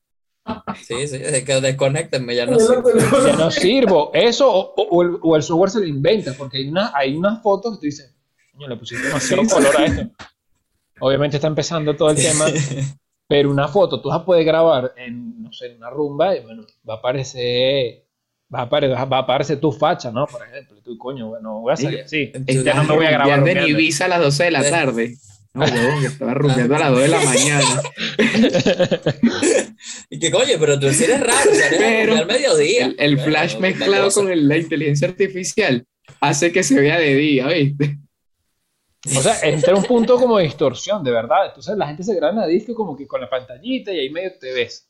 Sí, 0.87 1.09
sí, 1.09 1.17
es 1.23 1.43
que 1.43 1.61
desconéctenme, 1.61 2.37
ya 2.37 2.45
no 2.45 2.59
sé. 2.61 2.75
que 2.85 3.33
no 3.33 3.51
sirvo. 3.51 4.11
Eso 4.13 4.53
o, 4.53 4.75
o- 4.77 4.89
o 4.91 5.03
el, 5.03 5.17
o 5.23 5.37
el 5.37 5.43
software 5.43 5.71
se 5.71 5.81
lo 5.81 5.87
inventa, 5.87 6.35
porque 6.37 6.59
hay, 6.59 6.69
una, 6.69 6.93
hay 6.95 7.17
unas 7.17 7.43
fotos 7.43 7.73
que 7.73 7.81
tú 7.81 7.87
dices, 7.87 8.15
coño, 8.53 8.69
le 8.69 8.77
pusiste 8.77 9.07
demasiado 9.07 9.43
color 9.49 9.75
a 9.75 9.85
esto. 9.87 10.03
Obviamente 11.01 11.37
está 11.37 11.47
empezando 11.49 11.95
todo 11.95 12.11
el 12.11 12.17
tema, 12.17 12.47
pero 13.29 13.51
una 13.51 13.69
foto 13.69 14.01
tú 14.01 14.09
vas 14.09 14.21
a 14.21 14.25
poder 14.25 14.45
grabar 14.45 14.93
en, 14.97 15.43
no 15.43 15.53
sé, 15.53 15.67
en 15.67 15.77
una 15.77 15.91
rumba 15.91 16.37
y 16.37 16.41
bueno, 16.41 16.65
va 16.89 16.95
a 16.95 16.97
aparecer, 16.99 18.05
va 18.55 18.61
a 18.61 18.63
aparecer, 18.63 18.97
va 18.97 19.17
a 19.19 19.21
aparecer 19.21 19.61
tu 19.61 19.73
facha, 19.73 20.11
¿no? 20.11 20.27
Por 20.27 20.43
ejemplo, 20.47 20.79
y 20.79 20.83
tú, 20.83 20.97
coño, 20.97 21.29
bueno, 21.29 21.61
voy 21.61 21.73
a 21.73 21.77
salir 21.77 22.01
así. 22.01 22.33
Ya 22.65 22.75
no 22.75 22.85
me 22.85 22.95
voy 22.97 23.07
a 23.07 23.11
grabar. 23.11 23.39
Rumbeando. 23.41 23.69
Ibiza 23.69 24.07
a 24.07 24.09
las 24.09 24.21
12 24.21 24.45
de 24.45 24.51
la 24.51 24.71
tarde. 24.71 25.17
No, 25.53 25.65
huevón, 25.65 26.01
que 26.01 26.07
estaba 26.07 26.35
rumbeando 26.35 26.77
a 26.77 26.79
las 26.79 26.91
2 26.91 27.01
de 27.01 27.09
la 27.09 27.21
mañana. 27.25 27.83
Y 30.11 30.19
que 30.19 30.31
coño, 30.31 30.55
pero 30.59 30.79
tú 30.79 30.91
sí 30.91 31.05
eres 31.05 31.21
raro, 31.21 31.51
Pero 31.79 32.17
al 32.17 32.27
mediodía. 32.27 32.87
El, 32.87 32.97
el 32.99 33.19
flash 33.21 33.57
otra 33.57 33.61
mezclado 33.61 34.11
con 34.11 34.31
el- 34.31 34.49
la 34.49 34.57
inteligencia 34.57 35.09
artificial 35.09 35.85
hace 36.21 36.53
que 36.53 36.63
se 36.63 36.81
vea 36.81 36.99
de 36.99 37.15
día, 37.15 37.47
¿viste? 37.49 37.99
O 39.17 39.21
sea, 39.23 39.39
entra 39.43 39.75
un 39.75 39.85
punto 39.85 40.17
como 40.19 40.39
de 40.39 40.45
distorsión, 40.45 41.05
de 41.05 41.11
verdad. 41.11 41.47
Entonces 41.47 41.77
la 41.77 41.87
gente 41.87 42.03
se 42.03 42.15
graba 42.15 42.33
en 42.33 42.39
la 42.41 42.47
disco 42.47 42.75
como 42.75 42.97
que 42.97 43.07
con 43.07 43.21
la 43.21 43.29
pantallita 43.31 43.93
y 43.93 43.99
ahí 44.01 44.11
medio 44.11 44.33
te 44.39 44.53
ves. 44.53 44.89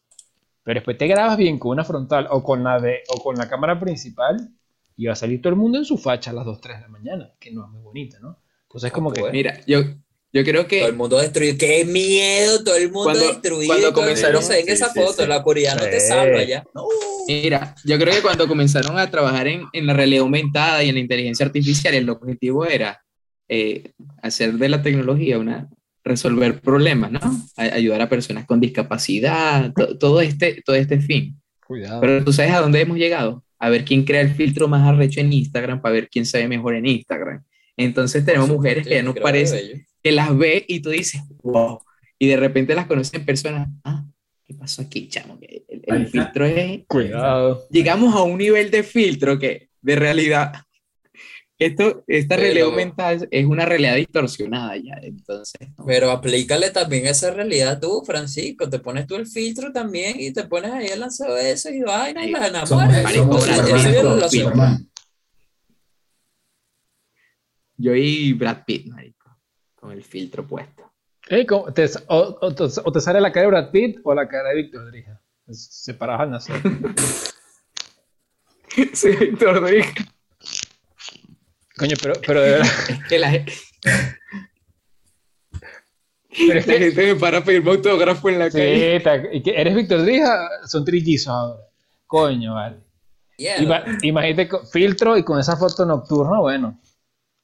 Pero 0.62 0.78
después 0.80 0.96
te 0.98 1.06
grabas 1.06 1.36
bien 1.36 1.58
con 1.58 1.72
una 1.72 1.84
frontal 1.84 2.26
o 2.30 2.42
con 2.42 2.64
la 2.64 2.80
de 2.80 3.02
o 3.08 3.22
con 3.22 3.36
la 3.36 3.48
cámara 3.48 3.78
principal 3.78 4.48
y 4.96 5.06
va 5.06 5.12
a 5.12 5.16
salir 5.16 5.40
todo 5.42 5.50
el 5.50 5.56
mundo 5.58 5.78
en 5.78 5.84
su 5.84 5.98
facha 5.98 6.30
a 6.30 6.34
las 6.34 6.44
2, 6.44 6.60
3 6.60 6.76
de 6.76 6.82
la 6.82 6.88
mañana, 6.88 7.32
que 7.38 7.50
no 7.52 7.64
es 7.64 7.70
muy 7.70 7.82
bonita, 7.82 8.18
¿no? 8.20 8.40
Entonces 8.62 8.88
es 8.88 8.92
como 8.92 9.12
que 9.12 9.20
Bueno. 9.20 9.32
Mira, 9.34 9.60
yo, 9.66 9.80
yo 10.32 10.42
creo 10.44 10.66
Todo 10.66 10.78
el 10.78 10.86
que 10.86 10.92
mundo 10.92 11.18
destruido. 11.18 11.56
¡Qué 11.58 11.84
miedo! 11.84 12.64
Todo 12.64 12.76
el 12.76 12.90
mundo 12.90 13.04
Cuando- 13.12 13.26
destruido. 13.28 13.66
cuando 13.74 13.92
comenzaron- 13.92 14.42
se 14.42 14.52
ve 14.54 14.60
en 14.60 14.66
Sí, 14.66 14.72
esa 14.72 14.92
sí, 14.92 15.00
foto. 15.00 15.22
sí. 15.22 15.28
La 15.28 15.36
oscuridad 15.38 15.76
no 15.76 15.82
te 15.82 16.00
Sí. 16.00 16.08
salva 16.08 16.42
ya. 16.42 16.64
No. 16.74 16.84
Mira, 17.28 17.74
yo 17.84 17.98
creo 17.98 18.14
que 18.14 18.22
cuando 18.22 18.46
comenzaron 18.48 18.98
a 18.98 19.10
trabajar 19.10 19.46
en, 19.48 19.64
en 19.72 19.86
la 19.86 19.94
realidad 19.94 20.22
aumentada 20.22 20.82
y 20.82 20.88
en 20.88 20.94
la 20.96 21.00
inteligencia 21.00 21.44
artificial, 21.46 21.94
el 21.94 22.08
objetivo 22.10 22.64
era 22.66 23.02
eh, 23.48 23.92
hacer 24.22 24.54
de 24.54 24.68
la 24.68 24.82
tecnología 24.82 25.38
una 25.38 25.68
resolver 26.04 26.60
problemas, 26.60 27.10
¿no? 27.12 27.20
A- 27.56 27.62
ayudar 27.74 28.00
a 28.00 28.08
personas 28.08 28.44
con 28.46 28.60
discapacidad, 28.60 29.72
to- 29.74 29.98
todo 29.98 30.20
este, 30.20 30.62
todo 30.64 30.76
este 30.76 31.00
fin. 31.00 31.36
cuidado. 31.66 32.00
Pero 32.00 32.24
tú 32.24 32.32
sabes 32.32 32.52
a 32.52 32.60
dónde 32.60 32.80
hemos 32.80 32.96
llegado? 32.96 33.42
A 33.58 33.70
ver 33.70 33.84
quién 33.84 34.04
crea 34.04 34.20
el 34.20 34.30
filtro 34.34 34.68
más 34.68 34.86
arrecho 34.86 35.20
en 35.20 35.32
Instagram 35.32 35.80
para 35.80 35.94
ver 35.94 36.08
quién 36.08 36.26
se 36.26 36.38
ve 36.38 36.48
mejor 36.48 36.74
en 36.76 36.86
Instagram. 36.86 37.42
Entonces 37.76 38.24
tenemos 38.24 38.48
mujeres 38.48 38.86
que 38.86 38.94
ya 38.94 39.02
nos 39.02 39.14
Creo 39.14 39.24
parece 39.24 39.86
que 40.02 40.12
las 40.12 40.36
ve 40.36 40.64
y 40.68 40.80
tú 40.80 40.90
dices, 40.90 41.22
wow, 41.42 41.80
y 42.18 42.28
de 42.28 42.36
repente 42.36 42.74
las 42.74 42.86
conoces 42.86 43.14
en 43.14 43.24
persona, 43.26 43.68
ah, 43.84 44.04
¿qué 44.44 44.54
pasó 44.54 44.82
aquí, 44.82 45.08
chamo? 45.08 45.38
Que 45.40 45.64
El, 45.68 45.82
el 45.86 46.06
filtro 46.08 46.44
es 46.46 46.82
Cuidado. 46.86 47.66
llegamos 47.70 48.14
a 48.14 48.22
un 48.22 48.38
nivel 48.38 48.70
de 48.70 48.82
filtro 48.82 49.38
que 49.38 49.68
de 49.82 49.96
realidad 49.96 50.52
esto 51.58 52.04
esta 52.06 52.34
Pero- 52.36 52.42
realidad 52.42 52.66
aumentada 52.68 53.12
es- 53.12 53.28
es 53.30 53.46
una 53.46 53.64
realidad 53.64 53.94
distorsionada 53.96 54.76
ya 54.76 54.94
entonces 55.02 55.68
¿no? 55.78 55.86
Pero 55.86 56.10
aplícale 56.10 56.70
también 56.70 57.06
esa 57.06 57.30
realidad 57.32 57.80
tú, 57.80 58.02
Francisco. 58.04 58.68
Te 58.68 58.78
pones 58.78 59.06
tú 59.06 59.16
el 59.16 59.26
filtro 59.26 59.72
también 59.72 60.16
y 60.20 60.32
te 60.32 60.44
pones 60.44 60.70
ahí 60.72 60.86
el 60.88 61.00
lanzabesos 61.00 61.72
y 61.72 61.80
vaina 61.82 62.24
y 62.26 62.30
las 62.30 62.48
enamoras. 62.50 63.04
yo 67.78 67.94
y 67.94 68.32
Brad 68.32 68.64
Pitt 68.66 68.86
marico, 68.88 69.30
con 69.74 69.92
el 69.92 70.02
filtro 70.02 70.46
puesto 70.46 70.92
Ey, 71.28 71.44
¿cómo 71.44 71.72
te- 71.72 71.90
o, 72.08 72.38
o 72.40 72.54
te, 72.54 72.64
o 72.84 72.92
te 72.92 73.00
sale 73.00 73.20
la 73.20 73.32
cara 73.32 73.42
de 73.46 73.50
Brad 73.50 73.70
Pitt 73.72 73.98
o 74.04 74.14
la 74.14 74.28
cara 74.28 74.50
de 74.50 74.54
Víctor 74.62 74.86
Drija. 74.92 75.20
Separadas 75.50 76.20
al 76.22 76.30
nacer. 76.30 76.62
sí 78.92 79.08
Víctor 79.10 79.64
Drija. 79.66 79.92
Coño, 81.86 81.96
pero, 82.02 82.14
pero 82.26 82.40
de 82.42 82.50
verdad. 82.52 82.66
es 82.88 83.04
que 83.08 83.18
la, 83.18 83.30
gente- 83.30 83.52
Pero 86.48 86.58
es 86.58 86.66
la 86.66 86.72
que, 86.74 86.78
gente 86.80 87.14
me 87.14 87.20
para 87.20 87.38
a 87.38 87.44
pedirme 87.44 87.70
autógrafo 87.70 88.28
en 88.28 88.38
la 88.38 88.50
sí, 88.50 88.58
calle 88.58 88.96
eres 89.60 89.74
Víctor 89.74 90.02
Drija, 90.02 90.48
son 90.66 90.84
trillizos 90.84 91.28
ahora. 91.28 91.62
Coño, 92.06 92.54
vale. 92.54 92.76
Yeah. 93.38 93.58
Ima- 93.58 93.84
imagínate 94.02 94.48
filtro 94.72 95.16
y 95.16 95.22
con 95.22 95.38
esa 95.38 95.56
foto 95.56 95.84
nocturna, 95.84 96.40
bueno. 96.40 96.80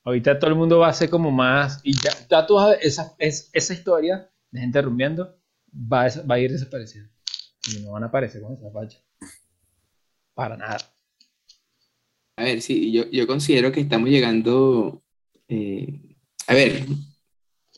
Ahorita 0.04 0.38
todo 0.38 0.50
el 0.50 0.56
mundo 0.56 0.78
va 0.78 0.88
a 0.88 0.92
ser 0.92 1.08
como 1.10 1.30
más. 1.30 1.80
Y 1.84 1.94
ya, 1.94 2.10
ya 2.28 2.46
tú 2.46 2.54
vas 2.54 2.66
a 2.66 2.68
ver, 2.70 2.78
esa, 2.82 3.14
es- 3.18 3.50
esa 3.52 3.72
historia 3.74 4.30
de 4.50 4.60
gente 4.60 4.82
rumbeando 4.82 5.36
va 5.72 6.04
a, 6.06 6.08
va 6.28 6.34
a 6.34 6.38
ir 6.38 6.50
desapareciendo. 6.50 7.10
Y 7.72 7.80
no 7.82 7.92
van 7.92 8.02
a 8.04 8.06
aparecer 8.06 8.42
con 8.42 8.54
esa 8.54 8.70
facha. 8.70 8.98
Para 10.34 10.56
nada. 10.56 10.78
A 12.42 12.44
ver, 12.46 12.60
sí, 12.60 12.90
yo, 12.90 13.08
yo 13.12 13.28
considero 13.28 13.70
que 13.70 13.78
estamos 13.80 14.10
llegando. 14.10 15.00
eh, 15.48 16.00
a 16.48 16.54
ver, 16.54 16.86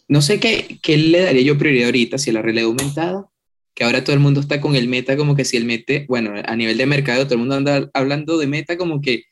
no 0.09 0.23
sé 0.23 0.41
qué, 0.41 0.79
qué 0.83 0.97
le 0.97 1.21
daría 1.21 1.43
yo 1.43 1.59
prioridad 1.59 1.87
ahorita, 1.89 2.17
si 2.17 2.33
la 2.33 2.41
realidad 2.41 2.65
aumentada, 2.69 3.27
que 3.75 3.85
ahora 3.85 4.03
todo 4.03 4.15
el 4.15 4.21
mundo 4.21 4.41
está 4.41 4.63
con 4.63 4.75
el 4.75 4.89
meta, 4.89 5.19
como 5.19 5.37
que 5.37 5.45
si 5.45 5.59
el 5.59 5.67
meta, 5.67 5.93
bueno, 6.09 6.33
a 6.43 6.57
nivel 6.57 6.79
de 6.79 6.87
mercado, 6.87 7.25
todo 7.25 7.35
el 7.35 7.41
mundo 7.41 7.57
anda 7.57 7.91
hablando 7.93 8.39
de 8.39 8.47
meta, 8.47 8.79
como 8.79 9.03
que 9.03 9.25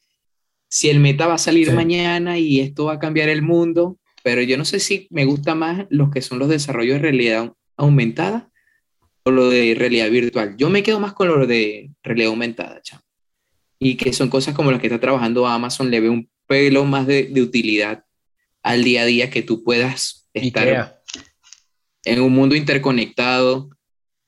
si 0.68 0.90
el 0.90 1.00
meta 1.00 1.26
va 1.26 1.34
a 1.34 1.38
salir 1.38 1.68
Sí. 1.68 1.72
mañana 1.74 2.38
y 2.38 2.60
esto 2.60 2.84
va 2.86 2.94
a 2.94 2.98
cambiar 2.98 3.30
el 3.30 3.40
mundo, 3.40 3.98
pero 4.22 4.42
yo 4.42 4.58
no 4.58 4.66
sé 4.66 4.80
si 4.80 5.06
me 5.10 5.24
gusta 5.24 5.54
más 5.54 5.86
los 5.88 6.10
que 6.10 6.20
son 6.20 6.38
los 6.38 6.50
desarrollos 6.50 6.96
de 6.96 7.02
realidad 7.02 7.54
aumentada 7.78 8.50
o 9.24 9.30
lo 9.30 9.48
de 9.48 9.74
realidad 9.78 10.10
virtual. 10.10 10.56
Yo 10.58 10.68
me 10.68 10.82
quedo 10.82 11.00
más 11.00 11.14
con 11.14 11.28
lo 11.28 11.46
de 11.46 11.90
realidad 12.02 12.28
aumentada, 12.30 12.82
chamo 12.82 13.02
y 13.84 13.96
que 13.96 14.12
son 14.12 14.28
cosas 14.28 14.54
como 14.54 14.70
las 14.70 14.80
que 14.80 14.86
está 14.86 15.00
trabajando 15.00 15.46
Amazon, 15.46 15.90
le 15.90 16.00
ve 16.00 16.08
un 16.08 16.28
pelo 16.46 16.84
más 16.84 17.06
de, 17.06 17.24
de 17.24 17.42
utilidad 17.42 18.04
al 18.62 18.84
día 18.84 19.02
a 19.02 19.06
día 19.06 19.28
que 19.28 19.42
tú 19.42 19.64
puedas 19.64 20.28
estar 20.34 20.68
Ikea. 20.68 21.00
en 22.04 22.20
un 22.20 22.32
mundo 22.32 22.54
interconectado. 22.54 23.70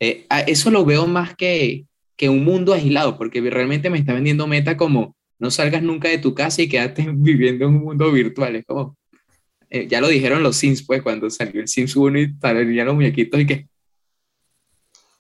Eh, 0.01 0.27
eso 0.49 0.73
lo 0.73 0.85
veo 0.85 1.07
más 1.07 1.37
que, 1.37 1.87
que 2.17 2.29
un 2.29 2.45
mundo 2.45 2.75
aislado, 2.75 3.17
porque 3.17 3.41
realmente 3.43 3.91
me 3.91 3.99
está 3.99 4.13
vendiendo 4.13 4.49
meta 4.49 4.77
como 4.77 5.17
no 5.39 5.53
salgas 5.53 5.83
nunca 5.83 6.09
de 6.09 6.19
tu 6.19 6.35
casa 6.35 6.63
y 6.63 6.69
quédate 6.69 7.07
viviendo 7.15 7.67
en 7.67 7.77
un 7.77 7.85
mundo 7.85 8.11
virtual. 8.11 8.57
Es 8.57 8.65
como, 8.65 8.97
eh, 9.71 9.87
ya 9.89 10.01
lo 10.01 10.09
dijeron 10.09 10.43
los 10.43 10.57
Sims, 10.57 10.83
pues, 10.85 11.01
cuando 11.01 11.31
salió 11.31 11.61
el 11.61 11.69
Sims 11.69 11.95
1 11.95 12.19
y 12.19 12.35
salían 12.41 12.87
los 12.87 12.95
muñequitos 12.97 13.41
y 13.41 13.47
que... 13.47 13.69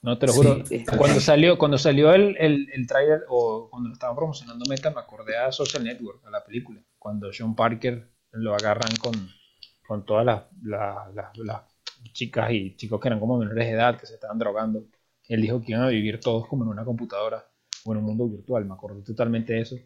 No 0.05 0.19
te 0.19 0.27
lo 0.27 0.35
juro. 0.35 0.63
Cuando 0.97 1.21
salió, 1.21 1.59
cuando 1.59 1.79
salió 1.79 2.13
el, 2.15 2.37
el, 2.39 2.69
el 2.73 2.87
tráiler 2.87 3.23
o 3.29 3.69
cuando 3.71 3.89
lo 3.89 3.95
estaban 3.95 4.17
promocionando 4.17 4.65
Meta, 4.69 4.91
me 4.91 5.01
acordé 5.01 5.37
a 5.37 5.51
Social 5.53 5.83
Network, 5.85 6.25
a 6.27 6.31
la 6.31 6.45
película. 6.45 6.81
Cuando 6.99 7.33
Sean 7.33 7.55
Parker 7.55 8.11
lo 8.33 8.55
agarran 8.55 8.95
con, 8.97 9.15
con 9.87 10.05
todas 10.05 10.25
las, 10.27 10.43
las, 10.63 11.15
las- 11.15 11.39
las 11.39 11.63
chicas 12.13 12.51
y 12.53 12.77
chicos 12.77 13.01
que 13.01 13.09
eran 13.09 13.21
como 13.21 13.39
menores 13.39 13.67
de 13.67 13.73
edad, 13.73 13.99
que 13.99 14.07
se 14.07 14.15
estaban 14.15 14.39
drogando. 14.39 14.85
Él 15.29 15.41
dijo 15.43 15.61
que 15.61 15.73
iban 15.73 15.85
a 15.85 15.89
vivir 15.89 16.21
todos 16.21 16.47
como 16.49 16.65
en 16.65 16.71
una 16.71 16.85
computadora 16.85 17.45
o 17.85 17.93
en 17.93 17.99
un 17.99 18.05
mundo 18.05 18.29
virtual. 18.29 18.65
Me 18.67 18.75
acordé 18.75 19.03
totalmente 19.03 19.55
de 19.55 19.61
eso. 19.63 19.77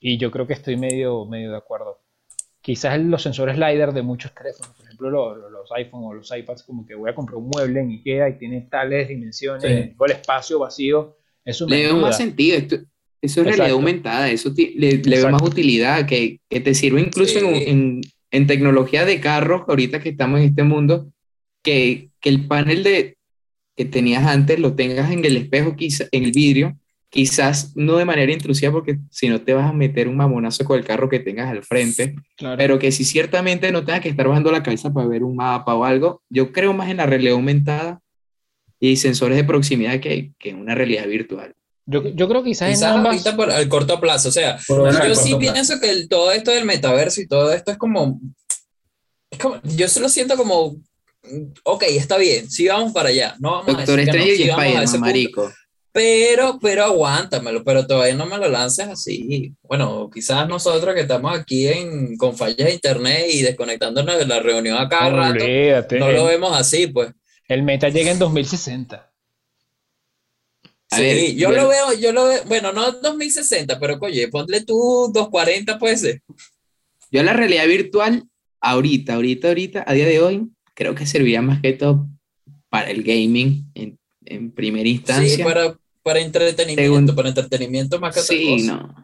Y 0.00 0.18
yo 0.18 0.30
creo 0.30 0.46
que 0.46 0.54
estoy 0.54 0.76
medio, 0.76 1.26
medio 1.26 1.50
de 1.50 1.58
acuerdo. 1.58 2.00
Quizás 2.68 3.00
los 3.00 3.22
sensores 3.22 3.56
LiDAR 3.56 3.94
de 3.94 4.02
muchos 4.02 4.30
teléfonos, 4.34 4.74
por 4.76 4.84
ejemplo 4.84 5.08
los, 5.08 5.38
los- 5.38 5.50
los 5.50 5.72
iPhone 5.72 6.02
o 6.04 6.12
los 6.12 6.30
iPads, 6.30 6.64
como 6.64 6.84
que 6.84 6.94
voy 6.94 7.08
a 7.08 7.14
comprar 7.14 7.38
un 7.38 7.48
mueble 7.48 7.80
en 7.80 7.88
Ikea 7.92 8.28
y 8.28 8.36
tiene 8.36 8.60
tales 8.70 9.08
dimensiones, 9.08 9.62
Sí. 9.62 9.94
todo 9.96 10.04
el 10.04 10.12
espacio 10.12 10.58
vacío, 10.58 11.16
eso 11.46 11.66
me 11.66 11.76
Le 11.78 11.82
veo 11.84 11.96
más 11.96 12.18
sentido. 12.18 12.58
esto- 12.58 12.76
eso 12.76 13.40
es 13.40 13.46
realidad 13.46 13.68
Exacto. 13.68 13.74
aumentada. 13.74 14.30
Eso 14.30 14.52
ti- 14.52 14.74
le, 14.76 14.98
le 14.98 15.16
veo 15.16 15.30
más 15.30 15.40
utilidad, 15.40 16.04
que, 16.06 16.40
que 16.50 16.60
te 16.60 16.74
sirve 16.74 17.00
incluso 17.00 17.38
en, 17.38 17.54
Sí. 17.56 17.64
en, 17.68 18.00
en 18.32 18.46
tecnología 18.46 19.06
de 19.06 19.18
carros, 19.18 19.62
ahorita 19.66 20.00
que 20.00 20.10
estamos 20.10 20.40
en 20.40 20.46
este 20.48 20.62
mundo, 20.62 21.10
que, 21.62 22.10
que 22.20 22.28
el 22.28 22.46
panel 22.48 22.82
de, 22.82 23.16
que 23.76 23.86
tenías 23.86 24.26
antes 24.26 24.58
lo 24.60 24.74
tengas 24.74 25.10
en 25.10 25.24
el 25.24 25.38
espejo, 25.38 25.74
quizá, 25.74 26.04
en 26.12 26.24
el 26.24 26.32
vidrio, 26.32 26.76
quizás 27.10 27.72
no 27.74 27.96
de 27.96 28.04
manera 28.04 28.32
intrusiva, 28.32 28.70
porque 28.72 28.98
si 29.10 29.28
no 29.28 29.40
te 29.40 29.54
vas 29.54 29.68
a 29.68 29.72
meter 29.72 30.08
un 30.08 30.16
mamonazo 30.16 30.64
con 30.64 30.78
el 30.78 30.84
carro 30.84 31.08
que 31.08 31.20
tengas 31.20 31.48
al 31.50 31.64
frente, 31.64 32.14
Claro. 32.36 32.56
pero 32.58 32.78
que 32.78 32.92
si 32.92 33.04
ciertamente 33.04 33.72
no 33.72 33.84
tengas 33.84 34.02
que 34.02 34.08
estar 34.10 34.28
bajando 34.28 34.52
la 34.52 34.62
cabeza 34.62 34.92
para 34.92 35.06
ver 35.06 35.24
un 35.24 35.34
mapa 35.36 35.74
o 35.74 35.84
algo, 35.84 36.22
yo 36.28 36.52
creo 36.52 36.72
más 36.74 36.90
en 36.90 36.98
la 36.98 37.06
realidad 37.06 37.34
aumentada 37.34 38.00
y 38.78 38.96
sensores 38.96 39.36
de 39.36 39.44
proximidad 39.44 40.00
que, 40.00 40.32
que 40.38 40.50
en 40.50 40.58
una 40.60 40.74
realidad 40.74 41.06
virtual. 41.06 41.54
Yo, 41.86 42.06
yo 42.06 42.28
creo 42.28 42.42
que 42.42 42.50
quizás, 42.50 42.68
Quizás 42.68 42.90
en 42.92 42.98
ambas. 42.98 43.12
ahorita 43.14 43.34
por, 43.36 43.50
al 43.50 43.68
corto 43.70 43.98
plazo, 43.98 44.28
o 44.28 44.32
sea, 44.32 44.58
Por 44.68 44.84
yo 44.92 45.14
sí 45.14 45.34
plazo. 45.34 45.38
pienso 45.38 45.80
que 45.80 45.90
el- 45.90 46.08
todo 46.08 46.30
esto 46.32 46.50
del 46.50 46.66
metaverso 46.66 47.22
y 47.22 47.26
todo 47.26 47.50
esto 47.52 47.70
es 47.72 47.78
como, 47.78 48.20
es 49.30 49.38
como, 49.38 49.58
yo 49.64 49.88
se 49.88 50.00
lo 50.00 50.10
siento 50.10 50.36
como, 50.36 50.76
ok, 51.64 51.82
está 51.88 52.18
bien, 52.18 52.50
sí 52.50 52.68
vamos 52.68 52.92
para 52.92 53.08
allá, 53.08 53.34
no 53.40 53.52
vamos 53.52 53.66
Doctor 53.78 53.98
a 54.00 54.02
decir 54.02 54.12
que 54.12 54.18
no, 54.18 54.24
Estrella 54.24 54.36
sí 54.36 54.42
y 54.42 54.48
vamos 54.48 54.76
a 54.76 54.82
ese 54.82 54.92
punto, 54.92 55.00
marico. 55.00 55.52
Pero, 55.92 56.58
pero 56.60 56.84
aguántamelo, 56.84 57.64
pero 57.64 57.86
todavía 57.86 58.14
no 58.14 58.26
me 58.26 58.38
lo 58.38 58.48
lances 58.48 58.86
así. 58.88 59.52
Bueno, 59.62 60.08
quizás 60.12 60.46
nosotros 60.48 60.94
que 60.94 61.00
estamos 61.02 61.36
aquí 61.36 61.66
en, 61.68 62.16
con 62.16 62.36
fallas 62.36 62.56
de 62.58 62.74
internet 62.74 63.26
y 63.32 63.42
desconectándonos 63.42 64.18
de 64.18 64.26
la 64.26 64.40
reunión 64.40 64.78
a 64.78 64.88
cada 64.88 65.10
rato, 65.10 65.44
no 65.98 66.12
lo 66.12 66.24
vemos 66.26 66.56
así, 66.56 66.86
pues. 66.88 67.10
el 67.48 67.62
meta 67.62 67.88
llega 67.88 68.10
en 68.10 68.18
2060. 68.18 69.10
A 70.90 70.96
Sí, 70.96 71.02
ver, 71.02 71.34
yo 71.34 71.50
yo- 71.50 71.56
lo 71.56 71.68
veo, 71.68 71.92
yo 71.94 72.12
lo 72.12 72.24
veo, 72.26 72.42
bueno, 72.46 72.72
no 72.72 72.92
2060, 72.92 73.78
pero 73.78 73.98
oye, 74.00 74.28
ponle 74.28 74.64
tú 74.64 75.10
240, 75.12 75.78
puede 75.78 75.96
ser. 75.98 76.22
Yo 77.10 77.22
la 77.22 77.32
realidad 77.34 77.66
virtual, 77.66 78.24
ahorita, 78.60 79.14
ahorita, 79.14 79.48
ahorita, 79.48 79.84
a 79.86 79.92
día 79.92 80.06
de 80.06 80.20
hoy, 80.20 80.48
creo 80.74 80.94
que 80.94 81.06
serviría 81.06 81.42
más 81.42 81.60
que 81.60 81.72
todo 81.74 82.06
para 82.70 82.90
el 82.90 83.02
gaming 83.02 83.70
en, 84.34 84.52
primera 84.52 84.88
instancia. 84.88 85.36
Sí, 85.36 85.42
para, 85.42 85.78
para 86.02 86.20
entretenimiento, 86.20 86.82
Según- 86.82 87.16
para 87.16 87.28
entretenimiento 87.28 87.98
más 88.00 88.14
que 88.14 88.20
Sí, 88.20 88.62
no. 88.66 88.94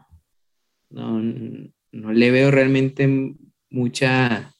No, 0.89 1.19
no 1.91 2.13
le 2.13 2.31
veo 2.31 2.51
realmente 2.51 3.07
mucha, 3.69 4.53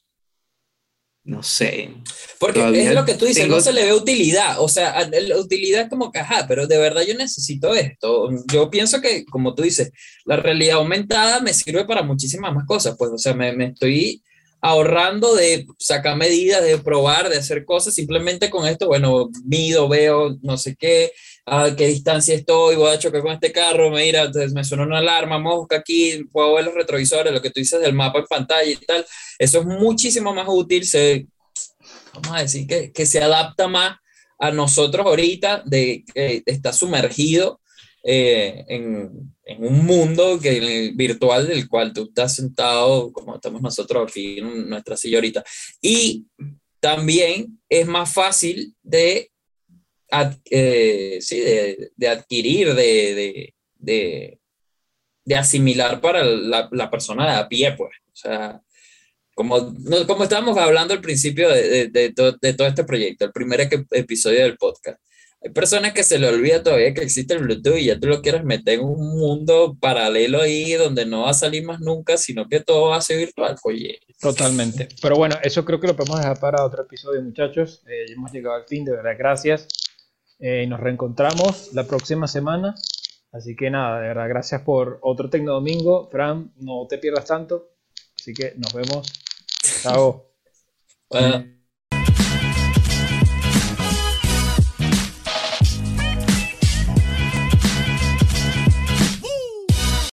no 1.24 1.42
sé. 1.42 1.90
Porque 2.38 2.60
es 2.82 2.94
lo 2.94 3.04
que 3.04 3.14
tú 3.14 3.24
dices, 3.24 3.44
tengo- 3.44 3.56
no 3.56 3.62
se 3.62 3.72
le 3.72 3.84
ve 3.84 3.94
utilidad, 3.94 4.60
o 4.60 4.68
sea, 4.68 5.08
la 5.08 5.38
utilidad 5.38 5.88
como 5.88 6.10
que, 6.12 6.18
ajá, 6.18 6.46
pero 6.46 6.66
de 6.66 6.78
verdad 6.78 7.02
yo 7.06 7.14
necesito 7.14 7.74
esto. 7.74 8.28
Yo 8.52 8.70
pienso 8.70 9.00
que, 9.00 9.24
como 9.24 9.54
tú 9.54 9.62
dices, 9.62 9.90
la 10.24 10.36
realidad 10.36 10.76
aumentada 10.76 11.40
me 11.40 11.54
sirve 11.54 11.84
para 11.86 12.02
muchísimas 12.02 12.54
más 12.54 12.66
cosas, 12.66 12.96
pues, 12.98 13.10
o 13.12 13.18
sea, 13.18 13.34
me, 13.34 13.52
me 13.54 13.66
estoy 13.66 14.22
ahorrando 14.66 15.36
de 15.36 15.64
sacar 15.78 16.16
medidas, 16.16 16.60
de 16.60 16.78
probar, 16.78 17.28
de 17.28 17.38
hacer 17.38 17.64
cosas, 17.64 17.94
simplemente 17.94 18.50
con 18.50 18.66
esto, 18.66 18.88
bueno, 18.88 19.30
mido, 19.44 19.88
veo, 19.88 20.36
no 20.42 20.58
sé 20.58 20.74
qué, 20.74 21.12
a 21.46 21.76
qué 21.76 21.86
distancia 21.86 22.34
estoy, 22.34 22.74
voy 22.74 22.92
a 22.92 22.98
chocar 22.98 23.22
con 23.22 23.30
este 23.30 23.52
carro, 23.52 23.90
mira, 23.90 24.24
entonces 24.24 24.52
me 24.52 24.64
suena 24.64 24.82
una 24.82 24.98
alarma, 24.98 25.38
mosca 25.38 25.76
aquí, 25.76 26.24
puedo 26.32 26.54
ver 26.54 26.64
los 26.64 26.74
retrovisores, 26.74 27.32
lo 27.32 27.40
que 27.40 27.50
tú 27.50 27.60
dices 27.60 27.80
del 27.80 27.92
mapa 27.92 28.18
en 28.18 28.24
pantalla 28.26 28.68
y 28.68 28.74
tal, 28.74 29.06
eso 29.38 29.60
es 29.60 29.66
muchísimo 29.66 30.34
más 30.34 30.46
útil, 30.48 30.84
se, 30.84 31.28
vamos 32.14 32.36
a 32.36 32.42
decir 32.42 32.66
que, 32.66 32.90
que 32.90 33.06
se 33.06 33.22
adapta 33.22 33.68
más 33.68 33.98
a 34.40 34.50
nosotros 34.50 35.06
ahorita 35.06 35.62
de 35.64 36.04
que 36.12 36.42
está 36.44 36.72
sumergido 36.72 37.60
eh, 38.02 38.64
en, 38.66 39.35
en 39.48 39.64
un 39.64 39.86
mundo 39.86 40.40
que, 40.40 40.56
el 40.58 40.96
virtual 40.96 41.46
del 41.46 41.68
cual 41.68 41.92
tú 41.92 42.04
estás 42.08 42.34
sentado, 42.34 43.12
como 43.12 43.36
estamos 43.36 43.62
nosotros 43.62 44.10
aquí 44.10 44.38
en 44.40 44.68
nuestra 44.68 44.96
silla 44.96 45.18
ahorita. 45.18 45.44
Y 45.80 46.26
también 46.80 47.58
es 47.68 47.86
más 47.86 48.12
fácil 48.12 48.74
de, 48.82 49.30
ad- 50.10 50.36
eh, 50.50 51.18
sí, 51.20 51.38
de, 51.38 51.90
de 51.96 52.08
adquirir, 52.08 52.74
de, 52.74 53.54
de, 53.78 54.38
de, 55.24 55.34
asimilar 55.36 56.00
para 56.00 56.24
la, 56.24 56.68
la 56.72 56.90
persona 56.90 57.30
de 57.30 57.38
a 57.38 57.48
pie, 57.48 57.72
pues. 57.76 57.90
O 58.12 58.16
sea, 58.16 58.60
como, 59.34 59.58
no, 59.78 60.06
como 60.08 60.24
estábamos 60.24 60.56
hablando 60.58 60.92
al 60.92 61.00
principio 61.00 61.48
de, 61.48 61.68
de, 61.68 61.88
de 61.88 62.12
to- 62.12 62.36
de 62.40 62.52
todo 62.54 62.66
este 62.66 62.84
proyecto, 62.84 63.26
el 63.26 63.32
primer 63.32 63.68
episodio 63.92 64.40
del 64.42 64.56
podcast. 64.56 64.98
Hay 65.42 65.50
personas 65.50 65.92
que 65.92 66.02
se 66.02 66.18
le 66.18 66.28
olvida 66.28 66.62
todavía 66.62 66.94
que 66.94 67.02
existe 67.02 67.34
el 67.34 67.40
Bluetooth 67.40 67.76
y 67.76 67.86
ya 67.86 68.00
tú 68.00 68.08
lo 68.08 68.22
quieres 68.22 68.42
meter 68.44 68.80
en 68.80 68.84
un 68.84 69.18
mundo 69.18 69.76
paralelo 69.80 70.40
ahí 70.40 70.72
donde 70.72 71.06
no 71.06 71.22
va 71.22 71.30
a 71.30 71.34
salir 71.34 71.64
más 71.64 71.80
nunca, 71.80 72.16
sino 72.16 72.48
que 72.48 72.60
todo 72.60 72.90
va 72.90 72.96
a 72.96 73.00
ser 73.00 73.18
virtual. 73.18 73.56
Oye, 73.62 74.00
Totalmente. 74.20 74.88
Pero 75.00 75.16
bueno, 75.16 75.36
eso 75.42 75.64
creo 75.64 75.78
que 75.78 75.86
lo 75.86 75.96
podemos 75.96 76.18
dejar 76.18 76.40
para 76.40 76.64
otro 76.64 76.82
episodio, 76.82 77.22
muchachos. 77.22 77.82
Eh, 77.86 78.12
hemos 78.12 78.32
llegado 78.32 78.56
al 78.56 78.64
fin, 78.64 78.84
de 78.84 78.92
verdad, 78.92 79.14
gracias. 79.18 79.68
Eh, 80.38 80.66
nos 80.66 80.80
reencontramos 80.80 81.72
la 81.74 81.84
próxima 81.84 82.26
semana. 82.26 82.74
Así 83.32 83.54
que 83.54 83.70
nada, 83.70 84.00
de 84.00 84.08
verdad, 84.08 84.28
gracias 84.28 84.62
por 84.62 84.98
otro 85.02 85.28
Tecnodomingo. 85.28 86.08
Fran, 86.10 86.52
no 86.56 86.86
te 86.88 86.98
pierdas 86.98 87.26
tanto. 87.26 87.72
Así 88.18 88.32
que 88.32 88.54
nos 88.56 88.72
vemos. 88.72 89.06
Chao. 89.82 90.30
bueno, 91.10 91.55